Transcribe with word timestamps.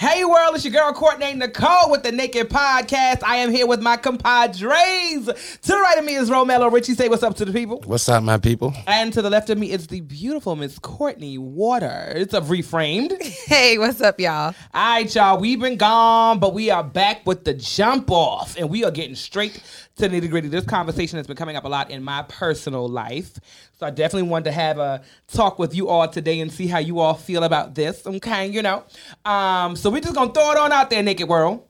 Hey 0.00 0.24
world, 0.24 0.54
it's 0.54 0.64
your 0.64 0.72
girl 0.72 0.94
Courtnay 0.94 1.36
Nicole 1.36 1.90
with 1.90 2.02
the 2.02 2.10
Naked 2.10 2.48
Podcast. 2.48 3.22
I 3.22 3.36
am 3.36 3.50
here 3.52 3.66
with 3.66 3.82
my 3.82 3.98
compadres. 3.98 5.26
To 5.26 5.68
the 5.72 5.76
right 5.76 5.98
of 5.98 6.06
me 6.06 6.14
is 6.14 6.30
Romello 6.30 6.72
Riche. 6.72 6.86
Say 6.96 7.10
what's 7.10 7.22
up 7.22 7.36
to 7.36 7.44
the 7.44 7.52
people. 7.52 7.82
What's 7.84 8.08
up, 8.08 8.22
my 8.22 8.38
people? 8.38 8.72
And 8.86 9.12
to 9.12 9.20
the 9.20 9.28
left 9.28 9.50
of 9.50 9.58
me 9.58 9.70
is 9.70 9.88
the 9.88 10.00
beautiful 10.00 10.56
Miss 10.56 10.78
Courtney 10.78 11.36
Waters 11.36 12.32
of 12.32 12.46
Reframed. 12.46 13.12
Hey, 13.50 13.76
what's 13.76 14.00
up, 14.00 14.18
y'all? 14.18 14.54
All 14.72 14.94
right, 14.94 15.14
y'all. 15.14 15.38
We've 15.38 15.60
been 15.60 15.76
gone, 15.76 16.38
but 16.38 16.54
we 16.54 16.70
are 16.70 16.84
back 16.84 17.26
with 17.26 17.44
the 17.44 17.52
jump 17.52 18.10
off, 18.10 18.56
and 18.56 18.70
we 18.70 18.84
are 18.84 18.90
getting 18.90 19.16
straight 19.16 19.60
to 20.00 20.08
the 20.08 20.20
nitty 20.20 20.30
gritty. 20.30 20.48
This 20.48 20.64
conversation 20.64 21.18
has 21.18 21.26
been 21.26 21.36
coming 21.36 21.56
up 21.56 21.64
a 21.64 21.68
lot 21.68 21.90
in 21.90 22.02
my 22.02 22.22
personal 22.22 22.88
life, 22.88 23.38
so 23.78 23.84
I 23.84 23.90
definitely 23.90 24.30
wanted 24.30 24.44
to 24.44 24.52
have 24.52 24.78
a 24.78 25.02
talk 25.28 25.58
with 25.58 25.74
you 25.74 25.88
all 25.88 26.08
today 26.08 26.40
and 26.40 26.50
see 26.50 26.66
how 26.66 26.78
you 26.78 27.00
all 27.00 27.12
feel 27.12 27.44
about 27.44 27.74
this. 27.74 28.06
Okay, 28.06 28.46
you 28.46 28.62
know. 28.62 28.84
Um, 29.26 29.76
so 29.76 29.90
we're 29.90 30.00
just 30.00 30.14
gonna 30.14 30.32
throw 30.32 30.52
it 30.52 30.58
on 30.58 30.72
out 30.72 30.88
there, 30.88 31.02
naked 31.02 31.28
world. 31.28 31.68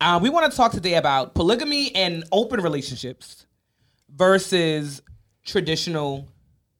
Uh, 0.00 0.18
we 0.22 0.30
want 0.30 0.50
to 0.50 0.56
talk 0.56 0.72
today 0.72 0.94
about 0.94 1.34
polygamy 1.34 1.94
and 1.94 2.24
open 2.32 2.60
relationships 2.62 3.44
versus 4.08 5.02
traditional 5.44 6.28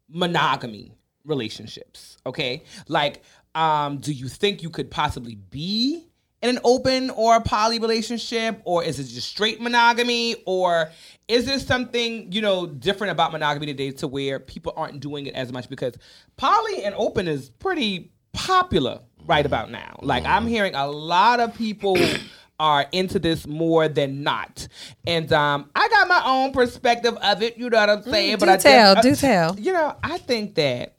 monogamy 0.09 0.97
relationships. 1.27 2.17
Okay, 2.25 2.65
like, 2.89 3.23
um, 3.55 3.99
do 3.99 4.11
you 4.11 4.29
think 4.29 4.63
you 4.63 4.71
could 4.71 4.91
possibly 4.91 5.35
be 5.35 6.09
in 6.43 6.51
an 6.51 6.59
open 6.65 7.11
or 7.11 7.37
a 7.37 7.41
poly 7.41 7.79
relationship, 7.79 8.61
or 8.65 8.85
is 8.85 8.99
it 8.99 9.05
just 9.05 9.29
straight 9.29 9.61
monogamy, 9.61 10.37
or 10.47 10.91
is 11.29 11.47
there 11.47 11.59
something 11.59 12.31
you 12.33 12.41
know 12.41 12.67
different 12.67 13.13
about 13.13 13.33
monogamy 13.33 13.67
today 13.67 13.91
to 13.93 14.07
where 14.09 14.39
people 14.39 14.73
aren't 14.77 15.01
doing 15.01 15.27
it 15.27 15.35
as 15.35 15.53
much 15.53 15.69
because 15.69 15.95
poly 16.37 16.85
and 16.85 16.95
open 16.97 17.27
is 17.27 17.51
pretty 17.51 18.13
popular 18.33 19.01
right 19.27 19.47
about 19.47 19.71
now. 19.71 19.99
Like 20.03 20.25
I'm 20.25 20.47
hearing 20.47 20.75
a 20.75 20.87
lot 20.87 21.41
of 21.41 21.55
people 21.55 21.97
are 22.59 22.87
into 22.93 23.19
this 23.19 23.47
more 23.47 23.89
than 23.89 24.23
not. 24.23 24.69
And 25.07 25.33
um, 25.33 25.71
I 25.75 25.89
got 25.89 26.09
my 26.09 26.23
own 26.25 26.53
perspective 26.53 27.17
of 27.17 27.43
it, 27.43 27.59
you 27.59 27.69
know 27.69 27.79
what 27.79 27.91
I'm 27.91 28.03
saying? 28.03 28.37
Mm, 28.37 28.41
do 28.41 28.51
I 28.51 28.57
tell, 28.57 28.95
def- 28.95 29.03
do 29.03 29.15
tell. 29.15 29.59
You 29.59 29.73
know, 29.73 29.97
I 30.03 30.19
think 30.19 30.55
that 30.55 30.97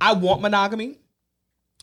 I 0.00 0.12
want 0.14 0.42
monogamy. 0.42 0.98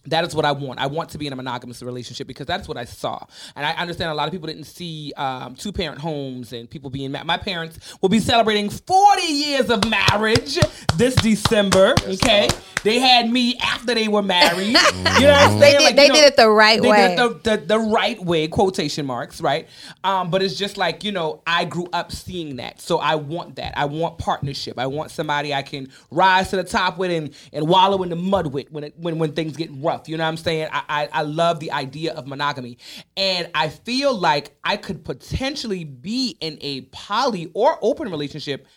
That 0.05 0.25
is 0.25 0.33
what 0.35 0.45
I 0.45 0.51
want. 0.53 0.79
I 0.79 0.87
want 0.87 1.09
to 1.11 1.17
be 1.17 1.27
in 1.27 1.33
a 1.33 1.35
monogamous 1.35 1.81
relationship 1.83 2.27
because 2.27 2.47
that's 2.47 2.67
what 2.67 2.77
I 2.77 2.85
saw. 2.85 3.23
And 3.55 3.65
I 3.65 3.71
understand 3.73 4.11
a 4.11 4.13
lot 4.13 4.27
of 4.27 4.31
people 4.31 4.47
didn't 4.47 4.63
see 4.65 5.13
um, 5.17 5.55
two 5.55 5.71
parent 5.71 5.99
homes 5.99 6.53
and 6.53 6.69
people 6.69 6.89
being 6.89 7.11
married. 7.11 7.27
My 7.27 7.37
parents 7.37 7.79
will 8.01 8.09
be 8.09 8.19
celebrating 8.19 8.69
40 8.69 9.21
years 9.21 9.69
of 9.69 9.87
marriage 9.89 10.57
this 10.95 11.15
December. 11.15 11.95
okay. 12.07 12.49
They 12.83 12.99
had 12.99 13.29
me 13.29 13.57
after 13.57 13.93
they 13.93 14.07
were 14.07 14.21
married. 14.21 14.67
you 14.67 14.73
know 14.73 14.79
what 15.03 15.23
I'm 15.23 15.59
saying? 15.59 15.77
They 15.79 15.85
did- 15.87 15.95
they 15.97 16.07
know, 16.07 16.13
did 16.15 16.23
it 16.25 16.35
the 16.37 16.49
right 16.49 16.79
way. 16.81 16.87
they 16.87 16.89
way. 16.89 17.15
Did 17.15 17.19
it 17.19 17.43
the, 17.43 17.57
the, 17.57 17.65
the 17.65 17.79
right 17.79 18.23
way, 18.23 18.47
quotation 18.47 19.05
marks, 19.05 19.41
right? 19.41 19.67
Um, 20.05 20.31
but 20.31 20.41
it's 20.41 20.55
just 20.55 20.77
like, 20.77 21.03
you 21.03 21.11
know, 21.11 21.41
I 21.45 21.65
grew 21.65 21.87
up 21.91 22.11
seeing 22.13 22.55
that. 22.55 22.79
So 22.79 22.99
I 22.99 23.15
want 23.15 23.57
that. 23.57 23.77
I 23.77 23.83
want 23.85 24.17
partnership. 24.17 24.79
I 24.79 24.87
want 24.87 25.11
somebody 25.11 25.53
I 25.53 25.61
can 25.61 25.89
rise 26.09 26.51
to 26.51 26.55
the 26.55 26.63
top 26.63 26.97
with 26.97 27.11
and, 27.11 27.33
and 27.51 27.67
wallow 27.67 28.01
in 28.03 28.09
the 28.09 28.15
mud 28.15 28.47
with 28.47 28.71
when, 28.71 28.85
it, 28.85 28.93
when 28.97 29.19
when 29.19 29.33
things 29.33 29.57
get 29.57 29.71
rough. 29.89 30.07
You 30.07 30.17
know 30.17 30.23
what 30.23 30.29
I'm 30.29 30.37
saying? 30.37 30.69
I, 30.71 30.83
I, 30.89 31.09
I 31.11 31.21
love 31.23 31.59
the 31.59 31.71
idea 31.71 32.13
of 32.13 32.27
monogamy. 32.27 32.77
And 33.17 33.49
I 33.53 33.69
feel 33.69 34.15
like 34.15 34.55
I 34.63 34.77
could 34.77 35.03
potentially 35.03 35.83
be 35.83 36.37
in 36.39 36.57
a 36.61 36.81
poly 36.91 37.51
or 37.53 37.77
open 37.81 38.09
relationship 38.09 38.67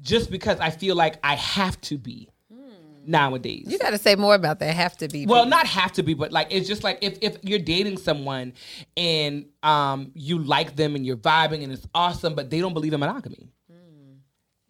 just 0.00 0.30
because 0.30 0.60
I 0.60 0.70
feel 0.70 0.96
like 0.96 1.16
I 1.24 1.36
have 1.36 1.80
to 1.82 1.98
be 1.98 2.28
nowadays. 3.04 3.66
You 3.68 3.78
got 3.78 3.90
to 3.90 3.98
say 3.98 4.14
more 4.14 4.34
about 4.34 4.58
that. 4.60 4.74
Have 4.74 4.96
to 4.98 5.08
be. 5.08 5.26
Well, 5.26 5.46
not 5.46 5.66
have 5.66 5.92
to 5.92 6.02
be, 6.02 6.14
but 6.14 6.32
like 6.32 6.48
it's 6.50 6.68
just 6.68 6.84
like 6.84 6.98
if, 7.00 7.18
if 7.20 7.38
you're 7.42 7.58
dating 7.58 7.98
someone 7.98 8.52
and 8.96 9.46
um 9.62 10.12
you 10.14 10.38
like 10.38 10.76
them 10.76 10.94
and 10.94 11.04
you're 11.04 11.16
vibing 11.16 11.62
and 11.62 11.72
it's 11.72 11.86
awesome, 11.94 12.34
but 12.34 12.50
they 12.50 12.60
don't 12.60 12.74
believe 12.74 12.92
in 12.92 13.00
monogamy. 13.00 13.48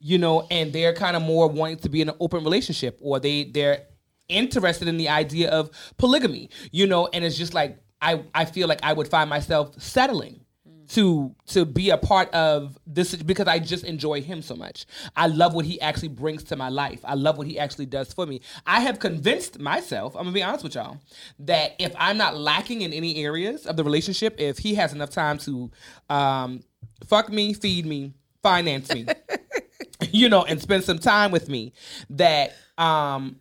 You 0.05 0.19
know, 0.19 0.49
and 0.51 0.73
they're 0.73 0.95
kind 0.95 1.15
of 1.15 1.23
more 1.23 1.49
wanting 1.49 1.77
to 1.79 1.89
be 1.89 2.01
in 2.01 2.09
an 2.09 2.17
open 2.19 2.43
relationship 2.43 2.99
or 3.01 3.21
they 3.21 3.45
they're 3.45 3.87
interested 4.29 4.89
in 4.89 4.97
the 4.97 5.09
idea 5.09 5.51
of 5.51 5.71
polygamy, 5.99 6.51
you 6.71 6.87
know, 6.87 7.09
and 7.13 7.25
it's 7.25 7.37
just 7.37 7.55
like 7.55 7.79
I 8.01 8.25
I 8.35 8.45
feel 8.45 8.69
like 8.69 8.81
I 8.83 8.93
would 8.93 9.09
find 9.09 9.29
myself 9.31 9.81
settling 9.81 10.43
to 10.93 11.35
to 11.47 11.65
be 11.65 11.91
a 11.91 11.97
part 11.97 12.29
of 12.35 12.79
this 12.87 13.15
because 13.15 13.47
I 13.47 13.59
just 13.59 13.85
enjoy 13.85 14.21
him 14.21 14.43
so 14.43 14.55
much. 14.55 14.87
I 15.17 15.27
love 15.29 15.55
what 15.55 15.65
he 15.65 15.81
actually 15.81 16.09
brings 16.09 16.45
to 16.45 16.57
my 16.57 16.69
life. 16.69 17.01
I 17.05 17.15
love 17.15 17.39
what 17.39 17.47
he 17.47 17.59
actually 17.59 17.87
does 17.87 18.13
for 18.13 18.27
me. 18.27 18.41
I 18.67 18.81
have 18.81 18.99
convinced 18.99 19.59
myself, 19.59 20.15
I'm 20.15 20.25
gonna 20.25 20.35
be 20.35 20.43
honest 20.43 20.65
with 20.65 20.75
y'all, 20.75 20.99
that 21.41 21.73
if 21.79 21.95
I'm 21.97 22.19
not 22.19 22.37
lacking 22.37 22.83
in 22.83 22.93
any 22.93 23.25
areas 23.25 23.67
of 23.67 23.77
the 23.77 23.85
relationship, 23.85 24.39
if 24.39 24.59
he 24.59 24.75
has 24.75 24.93
enough 24.93 25.11
time 25.11 25.39
to 25.39 25.71
um, 26.11 26.63
fuck 27.07 27.31
me, 27.31 27.55
feed 27.55 27.87
me, 27.87 28.13
finance 28.43 28.93
me, 28.93 29.07
you 30.11 30.29
know, 30.29 30.45
and 30.45 30.61
spend 30.61 30.85
some 30.85 30.99
time 30.99 31.31
with 31.31 31.49
me, 31.49 31.73
that 32.11 32.55
um, 32.77 33.37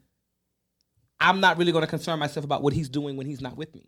I'm 1.21 1.39
not 1.39 1.57
really 1.57 1.71
going 1.71 1.83
to 1.83 1.89
concern 1.89 2.19
myself 2.19 2.43
about 2.43 2.63
what 2.63 2.73
he's 2.73 2.89
doing 2.89 3.15
when 3.15 3.27
he's 3.27 3.41
not 3.41 3.55
with 3.55 3.73
me. 3.75 3.85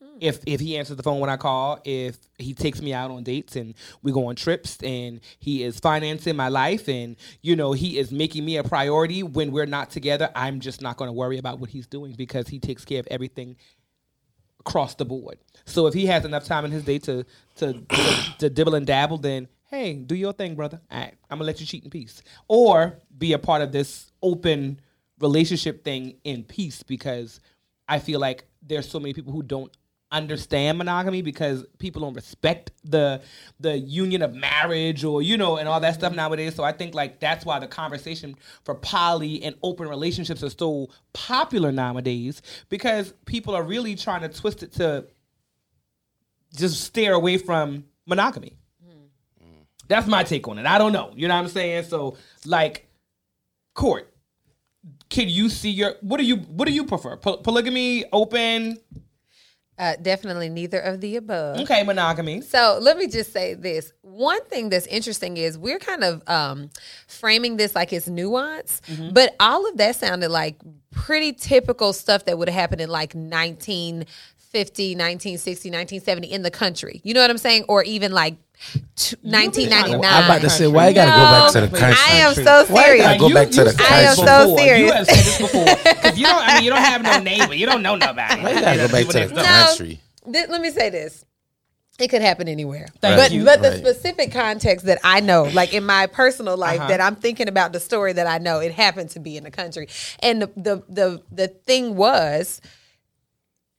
Hmm. 0.00 0.18
If 0.20 0.40
if 0.46 0.60
he 0.60 0.78
answers 0.78 0.96
the 0.96 1.02
phone 1.02 1.18
when 1.18 1.28
I 1.28 1.36
call, 1.36 1.80
if 1.84 2.16
he 2.38 2.54
takes 2.54 2.80
me 2.80 2.94
out 2.94 3.10
on 3.10 3.24
dates 3.24 3.56
and 3.56 3.74
we 4.02 4.12
go 4.12 4.26
on 4.26 4.36
trips 4.36 4.78
and 4.82 5.20
he 5.40 5.64
is 5.64 5.80
financing 5.80 6.36
my 6.36 6.48
life 6.48 6.88
and 6.88 7.16
you 7.42 7.56
know 7.56 7.72
he 7.72 7.98
is 7.98 8.12
making 8.12 8.44
me 8.44 8.56
a 8.56 8.64
priority 8.64 9.22
when 9.22 9.50
we're 9.50 9.66
not 9.66 9.90
together, 9.90 10.30
I'm 10.34 10.60
just 10.60 10.80
not 10.80 10.96
going 10.96 11.08
to 11.08 11.12
worry 11.12 11.38
about 11.38 11.58
what 11.58 11.70
he's 11.70 11.88
doing 11.88 12.12
because 12.12 12.48
he 12.48 12.60
takes 12.60 12.84
care 12.84 13.00
of 13.00 13.08
everything 13.10 13.56
across 14.60 14.94
the 14.94 15.04
board. 15.04 15.38
So 15.64 15.86
if 15.86 15.94
he 15.94 16.06
has 16.06 16.24
enough 16.24 16.44
time 16.44 16.64
in 16.64 16.70
his 16.70 16.84
day 16.84 16.98
to 17.00 17.24
to 17.56 17.72
to, 17.72 18.34
to 18.38 18.50
dibble 18.50 18.76
and 18.76 18.86
dabble, 18.86 19.18
then 19.18 19.48
hey, 19.70 19.94
do 19.94 20.14
your 20.14 20.32
thing, 20.32 20.54
brother. 20.54 20.80
All 20.90 21.00
right, 21.00 21.14
I'm 21.30 21.38
gonna 21.38 21.46
let 21.46 21.58
you 21.60 21.66
cheat 21.66 21.84
in 21.84 21.90
peace, 21.90 22.22
or 22.46 23.00
be 23.18 23.32
a 23.32 23.38
part 23.38 23.62
of 23.62 23.72
this 23.72 24.12
open 24.22 24.80
relationship 25.20 25.84
thing 25.84 26.16
in 26.24 26.44
peace 26.44 26.82
because 26.82 27.40
I 27.88 27.98
feel 27.98 28.20
like 28.20 28.46
there's 28.62 28.88
so 28.88 28.98
many 28.98 29.14
people 29.14 29.32
who 29.32 29.42
don't 29.42 29.74
understand 30.12 30.78
monogamy 30.78 31.20
because 31.20 31.64
people 31.78 32.00
don't 32.00 32.14
respect 32.14 32.70
the 32.84 33.20
the 33.58 33.76
union 33.76 34.22
of 34.22 34.32
marriage 34.34 35.02
or 35.04 35.20
you 35.20 35.36
know 35.36 35.56
and 35.56 35.68
all 35.68 35.80
that 35.80 35.94
stuff 35.94 36.14
nowadays. 36.14 36.54
So 36.54 36.62
i 36.62 36.70
think 36.70 36.94
like 36.94 37.18
that's 37.18 37.44
why 37.44 37.58
the 37.58 37.66
conversation 37.66 38.36
for 38.64 38.74
poly 38.76 39.42
and 39.42 39.56
open 39.62 39.88
relationships 39.88 40.42
are 40.44 40.50
so 40.50 40.88
popular 41.12 41.72
nowadays 41.72 42.40
because 42.68 43.12
people 43.24 43.54
are 43.54 43.64
really 43.64 43.96
trying 43.96 44.22
to 44.22 44.28
twist 44.28 44.62
it 44.62 44.72
to 44.74 45.06
just 46.54 46.84
steer 46.84 47.12
away 47.12 47.36
from 47.36 47.84
monogamy. 48.06 48.56
Mm. 48.88 49.66
That's 49.88 50.06
my 50.06 50.22
take 50.22 50.46
on 50.46 50.58
it. 50.58 50.66
I 50.66 50.78
don't 50.78 50.92
know. 50.92 51.12
You 51.16 51.26
know 51.26 51.34
what 51.34 51.40
i'm 51.40 51.48
saying? 51.48 51.84
So 51.84 52.16
like 52.44 52.88
court 53.74 54.15
can 55.08 55.28
you 55.28 55.48
see 55.48 55.70
your 55.70 55.94
what 56.00 56.18
do 56.18 56.24
you 56.24 56.36
what 56.36 56.66
do 56.66 56.72
you 56.74 56.84
prefer 56.84 57.16
Po- 57.16 57.36
polygamy 57.38 58.04
open 58.12 58.78
Uh, 59.78 59.94
definitely 60.00 60.48
neither 60.48 60.80
of 60.80 61.00
the 61.02 61.16
above. 61.16 61.60
okay 61.60 61.82
monogamy 61.82 62.40
So 62.40 62.78
let 62.80 62.96
me 62.96 63.06
just 63.08 63.30
say 63.32 63.52
this. 63.54 63.92
One 64.02 64.42
thing 64.46 64.70
that's 64.70 64.86
interesting 64.86 65.36
is 65.36 65.58
we're 65.58 65.78
kind 65.78 66.02
of 66.02 66.22
um, 66.26 66.70
framing 67.08 67.58
this 67.58 67.74
like 67.74 67.92
it's 67.92 68.08
nuance, 68.08 68.80
Mm-hmm. 68.88 69.12
but 69.12 69.36
all 69.38 69.68
of 69.68 69.76
that 69.76 69.94
sounded 69.96 70.30
like 70.30 70.56
pretty 70.90 71.32
typical 71.34 71.92
stuff 71.92 72.24
that 72.24 72.38
would 72.38 72.48
have 72.48 72.58
happened 72.58 72.80
in 72.80 72.88
like 72.88 73.14
1950, 74.56 74.94
1960, 74.94 75.70
1970 75.70 76.32
in 76.32 76.42
the 76.42 76.50
country. 76.50 77.00
You 77.04 77.14
know 77.14 77.20
what 77.20 77.30
I'm 77.30 77.38
saying? 77.38 77.64
Or 77.68 77.82
even 77.84 78.12
like 78.12 78.36
t- 78.96 79.16
1999. 79.22 80.04
I'm 80.04 80.24
about 80.24 80.40
to 80.42 80.50
say, 80.50 80.66
why 80.66 80.88
you 80.88 80.94
gotta 80.94 81.10
go 81.10 81.24
back 81.26 81.52
to 81.52 81.60
the 81.60 81.78
country? 81.78 82.02
I 82.08 82.16
am 82.16 82.34
so 82.34 82.42
serious. 82.42 82.70
Why 82.70 82.92
you 82.92 82.98
gotta 83.02 83.18
serious. 83.18 83.20
go 83.20 83.34
back 83.34 83.50
to 83.50 83.64
the 83.64 83.72
country? 83.76 83.96
I 83.96 84.00
am 84.02 84.16
so 84.16 84.24
before. 84.44 84.58
serious. 84.58 84.80
You 84.88 84.92
have 84.92 85.06
said 85.06 85.24
this 85.24 85.38
before 85.38 85.94
because 85.94 86.18
you 86.18 86.26
don't. 86.26 86.42
I 86.48 86.54
mean, 86.54 86.64
you 86.64 86.70
don't 86.70 86.82
have 86.82 87.02
no 87.02 87.20
neighbor. 87.20 87.54
You 87.54 87.66
don't 87.66 87.82
know 87.82 87.96
nobody. 87.96 88.42
Why 88.42 88.50
you 88.52 88.60
gotta 88.60 88.76
go 88.78 88.88
back 88.88 89.06
to 89.06 89.12
the 89.12 89.20
People 89.20 89.20
next 89.20 89.32
door. 89.32 89.42
No. 89.44 89.66
country? 89.66 90.00
Th- 90.32 90.48
let 90.48 90.60
me 90.60 90.70
say 90.70 90.90
this. 90.90 91.24
It 91.98 92.08
could 92.08 92.20
happen 92.20 92.46
anywhere. 92.46 92.88
Thank 93.00 93.16
but 93.16 93.32
you. 93.32 93.42
but 93.44 93.62
the 93.62 93.70
Right. 93.70 93.78
specific 93.78 94.30
context 94.30 94.84
that 94.84 94.98
I 95.02 95.20
know, 95.20 95.44
like 95.44 95.72
in 95.72 95.82
my 95.86 96.06
personal 96.06 96.54
life, 96.58 96.78
Uh-huh. 96.80 96.88
that 96.88 97.00
I'm 97.00 97.16
thinking 97.16 97.48
about 97.48 97.72
the 97.72 97.80
story 97.80 98.12
that 98.12 98.26
I 98.26 98.36
know, 98.36 98.58
it 98.60 98.72
happened 98.72 99.08
to 99.10 99.18
be 99.20 99.38
in 99.38 99.44
the 99.44 99.50
country. 99.50 99.88
And 100.20 100.42
the 100.42 100.50
the 100.56 100.82
the, 100.90 101.22
the 101.32 101.48
thing 101.48 101.96
was 101.96 102.60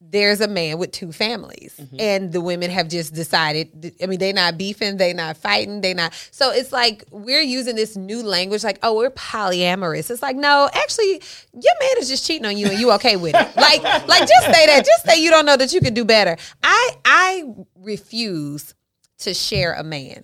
there's 0.10 0.42
a 0.42 0.48
man 0.48 0.78
with 0.78 0.92
two 0.92 1.12
families. 1.12 1.76
Mm-hmm. 1.78 1.96
and 2.00 2.34
the 2.34 2.42
women 2.42 2.72
have 2.72 2.88
just 2.88 3.14
decided 3.14 3.94
i 4.02 4.06
mean 4.06 4.20
they're 4.20 4.34
not 4.34 4.58
beefing 4.58 4.98
they're 4.98 5.14
not 5.14 5.38
fighting 5.38 5.82
they're 5.82 5.94
not 5.94 6.14
so 6.32 6.52
it's 6.52 6.72
like 6.72 7.04
we're 7.12 7.42
using 7.42 7.76
this 7.76 7.96
new 7.96 8.24
language 8.24 8.64
like 8.64 8.80
oh 8.84 8.96
we're 8.96 9.12
polyamorous. 9.12 10.10
It's 10.10 10.22
like 10.22 10.36
no 10.36 10.70
actually 10.74 11.22
your 11.54 11.74
man 11.80 11.92
is 12.00 12.10
just 12.10 12.26
cheating 12.26 12.46
on 12.46 12.58
you 12.58 12.68
and 12.68 12.80
you 12.80 12.92
okay 12.94 13.16
with 13.16 13.36
it. 13.36 13.48
Like 13.56 13.84
like 14.08 14.22
just 14.22 14.46
say 14.46 14.66
that 14.68 14.86
just 14.86 15.06
say 15.06 15.22
you 15.22 15.30
don't 15.30 15.46
know 15.46 15.58
that 15.58 15.74
you 15.74 15.82
can 15.82 15.94
do 15.94 16.06
better. 16.06 16.38
I 16.64 16.92
i 17.06 17.44
refuse 17.76 18.74
to 19.20 19.34
share 19.34 19.74
a 19.74 19.84
man. 19.84 20.24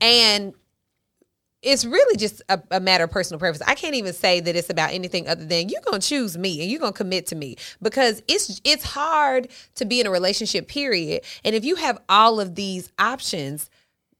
And 0.00 0.54
it's 1.62 1.84
really 1.84 2.16
just 2.16 2.40
a, 2.48 2.60
a 2.70 2.80
matter 2.80 3.04
of 3.04 3.10
personal 3.10 3.38
preference. 3.38 3.62
I 3.66 3.74
can't 3.74 3.94
even 3.94 4.12
say 4.12 4.40
that 4.40 4.54
it's 4.54 4.70
about 4.70 4.92
anything 4.92 5.28
other 5.28 5.44
than 5.44 5.68
you're 5.68 5.80
gonna 5.82 5.98
choose 5.98 6.38
me 6.38 6.60
and 6.60 6.70
you're 6.70 6.80
gonna 6.80 6.92
commit 6.92 7.26
to 7.26 7.36
me 7.36 7.56
because 7.82 8.22
it's 8.28 8.60
it's 8.64 8.84
hard 8.84 9.48
to 9.74 9.84
be 9.84 10.00
in 10.00 10.06
a 10.06 10.10
relationship. 10.10 10.68
Period. 10.68 11.24
And 11.44 11.54
if 11.54 11.64
you 11.64 11.74
have 11.76 11.98
all 12.08 12.38
of 12.38 12.54
these 12.54 12.92
options, 12.98 13.70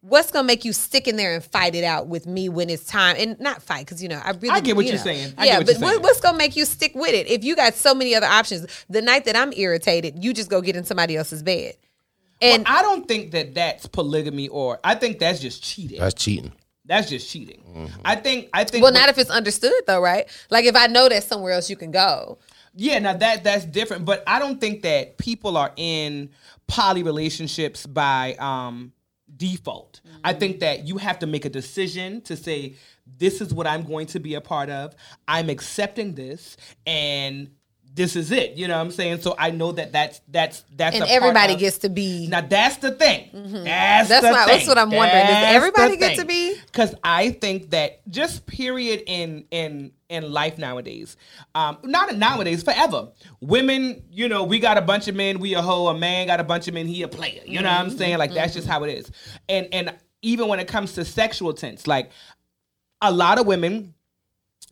what's 0.01 0.33
gonna 0.33 0.47
make 0.47 0.65
you 0.65 0.73
stick 0.73 1.07
in 1.07 1.17
there 1.17 1.35
and 1.35 1.45
fight 1.45 1.77
it 1.77 1.85
out 1.85 2.09
with 2.09 2.27
me 2.27 2.49
when 2.49 2.71
it's 2.71 2.85
time 2.85 3.15
and 3.19 3.39
not 3.39 3.63
fight 3.63 3.87
because 3.87 4.03
you 4.03 4.09
know 4.09 4.21
I 4.25 4.31
really 4.31 4.51
I 4.51 4.61
get 4.61 4.75
what 4.75 4.85
you 4.87 4.93
you're 4.93 4.99
know. 4.99 5.05
saying. 5.05 5.35
I 5.39 5.47
yeah, 5.47 5.53
get 5.53 5.59
what 5.59 5.67
but 5.81 5.89
saying. 5.89 6.03
what's 6.03 6.21
gonna 6.21 6.39
make 6.39 6.57
you 6.57 6.65
stick 6.65 6.93
with 6.97 7.15
it 7.15 7.29
if 7.29 7.45
you 7.45 7.55
got 7.55 7.75
so 7.75 7.95
many 7.95 8.17
other 8.17 8.27
options? 8.27 8.67
The 8.91 9.03
night 9.03 9.27
that 9.27 9.37
I'm 9.37 9.53
irritated, 9.57 10.25
you 10.25 10.35
just 10.35 10.51
go 10.51 10.61
get 10.61 10.75
in 10.75 10.83
somebody 10.85 11.17
else's 11.17 11.45
bed. 11.45 11.75
And 12.41 12.67
I 12.67 12.83
don't 12.83 13.07
think 13.07 13.33
that 13.33 13.55
that's 13.55 13.87
polygamy, 13.87 14.49
or 14.49 14.79
I 14.85 14.95
think 14.95 15.19
that's 15.19 15.41
just 15.41 15.63
cheating. 15.63 15.99
That's 15.99 16.15
cheating. 16.15 16.53
That's 16.89 17.09
just 17.09 17.31
cheating. 17.31 17.93
I 18.05 18.17
think. 18.17 18.49
I 18.53 18.65
think. 18.65 18.83
well, 18.83 18.93
not 18.93 19.09
if 19.11 19.19
it's 19.19 19.31
understood 19.31 19.73
though, 19.87 20.01
right? 20.01 20.27
Like 20.51 20.65
if 20.65 20.75
I 20.75 20.87
know 20.87 21.09
that 21.09 21.23
somewhere 21.23 21.53
else 21.53 21.71
you 21.71 21.77
can 21.77 21.91
go. 21.91 22.39
Yeah, 22.75 22.99
now 22.99 23.13
that 23.13 23.45
that's 23.45 23.65
different, 23.65 24.05
but 24.05 24.25
I 24.27 24.39
don't 24.39 24.61
think 24.61 24.83
that 24.83 25.19
people 25.19 25.57
are 25.57 25.73
in 25.77 26.31
poly 26.67 27.03
relationships 27.03 27.87
by 27.87 28.35
um 28.39 28.93
default. 29.37 30.01
I 30.25 30.33
think 30.33 30.61
that 30.61 30.87
you 30.87 30.97
have 30.97 31.19
to 31.21 31.27
make 31.27 31.45
a 31.45 31.51
decision 31.51 32.23
to 32.23 32.37
say 32.37 32.75
this 33.19 33.41
is 33.41 33.53
what 33.53 33.67
I'm 33.67 33.85
going 33.85 34.07
to 34.09 34.21
be 34.21 34.35
a 34.35 34.41
part 34.41 34.71
of. 34.71 34.95
I'm 35.27 35.51
accepting 35.51 36.15
this 36.15 36.57
and 36.87 37.51
this 37.95 38.17
is 38.17 38.31
it. 38.31 38.53
You 38.53 38.69
know 38.69 38.77
what 38.77 38.85
I'm 38.85 38.91
saying? 38.91 39.21
So 39.21 39.35
I 39.39 39.51
know 39.51 39.73
that 39.73 39.93
that's 39.93 40.21
that's 40.29 40.65
that's 40.77 40.97
And 40.97 41.05
everybody 41.09 41.55
of- 41.55 41.59
gets 41.59 41.79
to 41.79 41.89
be 41.89 42.29
Now 42.29 42.41
that's 42.41 42.77
the 42.77 42.93
thing. 42.93 43.29
Mm-hmm. 43.35 43.65
That's, 43.65 44.09
That's 44.09 44.25
the 44.25 44.33
my- 44.33 44.45
thing. 44.45 44.57
that's 44.57 44.69
what 44.69 44.79
I'm 44.79 44.91
wondering. 44.91 45.27
Does 45.27 45.55
everybody 45.55 45.97
get 45.97 46.19
to 46.19 46.25
be? 46.25 46.55
Because 46.67 46.95
I 47.03 47.31
think 47.31 47.71
that 47.71 48.07
just 48.09 48.47
period 48.47 49.03
in 49.07 49.45
in 49.51 49.93
in 50.09 50.33
life 50.33 50.57
nowadays, 50.57 51.17
um, 51.55 51.79
not 51.83 52.17
nowadays, 52.17 52.63
forever. 52.63 53.09
Women, 53.41 54.03
you 54.11 54.29
know, 54.29 54.45
we 54.45 54.59
got 54.59 54.79
a 54.79 54.83
bunch 54.83 55.09
of 55.09 55.15
men, 55.15 55.39
we 55.39 55.55
a 55.55 55.61
hoe. 55.61 55.89
A 55.89 55.99
man 55.99 56.27
got 56.27 56.41
a 56.41 56.45
bunch 56.45 56.69
of 56.69 56.75
men, 56.75 56.87
he 56.87 57.03
a 57.03 57.09
player. 57.09 57.43
You 57.45 57.61
know 57.61 57.69
what 57.69 57.81
I'm 57.81 57.89
mm-hmm. 57.89 57.99
saying? 57.99 58.19
Like 58.19 58.33
that's 58.33 58.55
just 58.55 58.67
mm-hmm. 58.67 58.73
how 58.73 58.85
it 58.85 58.93
is. 58.93 59.11
And 59.49 59.69
and 59.73 59.95
even 60.23 60.49
when 60.49 60.61
it 60.61 60.69
comes 60.69 60.93
to 60.95 61.05
sexual 61.05 61.53
tense, 61.53 61.87
like 61.87 62.11
a 63.01 63.13
lot 63.13 63.39
of 63.39 63.47
women 63.47 63.95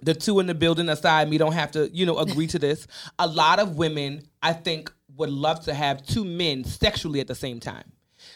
the 0.02 0.14
two 0.14 0.40
in 0.40 0.46
the 0.46 0.54
building 0.54 0.88
aside 0.88 1.28
me 1.28 1.38
don't 1.38 1.52
have 1.52 1.72
to 1.72 1.88
you 1.92 2.06
know 2.06 2.18
agree 2.18 2.46
to 2.48 2.58
this. 2.58 2.86
A 3.18 3.26
lot 3.26 3.58
of 3.58 3.76
women 3.76 4.22
i 4.42 4.52
think 4.52 4.92
would 5.16 5.30
love 5.30 5.64
to 5.64 5.74
have 5.74 6.04
two 6.04 6.24
men 6.24 6.64
sexually 6.64 7.20
at 7.20 7.26
the 7.26 7.34
same 7.34 7.60
time 7.60 7.90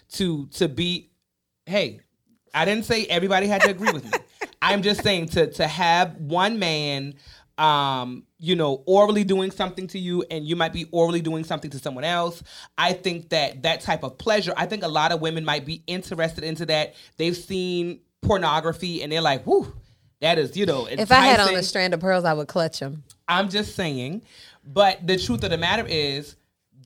to 0.08 0.46
to 0.48 0.68
be 0.68 1.10
hey 1.66 2.00
i 2.54 2.64
didn't 2.64 2.84
say 2.84 3.04
everybody 3.06 3.46
had 3.46 3.60
to 3.62 3.70
agree 3.70 3.92
with 3.92 4.04
me. 4.04 4.10
I'm 4.62 4.82
just 4.82 5.02
saying 5.02 5.28
to 5.28 5.50
to 5.52 5.66
have 5.66 6.16
one 6.16 6.58
man 6.58 7.14
um 7.58 8.24
you 8.38 8.56
know 8.56 8.82
orally 8.86 9.24
doing 9.24 9.50
something 9.50 9.86
to 9.88 9.98
you 9.98 10.24
and 10.30 10.46
you 10.46 10.56
might 10.56 10.72
be 10.72 10.86
orally 10.92 11.20
doing 11.20 11.44
something 11.44 11.70
to 11.70 11.78
someone 11.78 12.04
else. 12.04 12.42
I 12.78 12.92
think 12.94 13.30
that 13.30 13.62
that 13.62 13.80
type 13.82 14.02
of 14.02 14.18
pleasure 14.18 14.52
i 14.56 14.66
think 14.66 14.82
a 14.82 14.88
lot 14.88 15.12
of 15.12 15.20
women 15.20 15.44
might 15.44 15.66
be 15.66 15.82
interested 15.86 16.44
into 16.44 16.66
that. 16.66 16.94
They've 17.16 17.36
seen 17.36 18.00
pornography 18.22 19.02
and 19.02 19.10
they're 19.12 19.20
like 19.20 19.46
whoo 19.46 19.72
that 20.20 20.38
is 20.38 20.56
you 20.56 20.66
know 20.66 20.86
If 20.86 21.10
I 21.10 21.20
had 21.26 21.40
on 21.40 21.54
a 21.54 21.62
strand 21.62 21.94
of 21.94 22.00
pearls, 22.00 22.24
I 22.24 22.32
would 22.32 22.48
clutch 22.48 22.80
them. 22.80 23.04
I'm 23.28 23.48
just 23.48 23.74
saying. 23.74 24.22
But 24.64 25.06
the 25.06 25.16
truth 25.16 25.42
of 25.44 25.50
the 25.50 25.58
matter 25.58 25.86
is, 25.86 26.36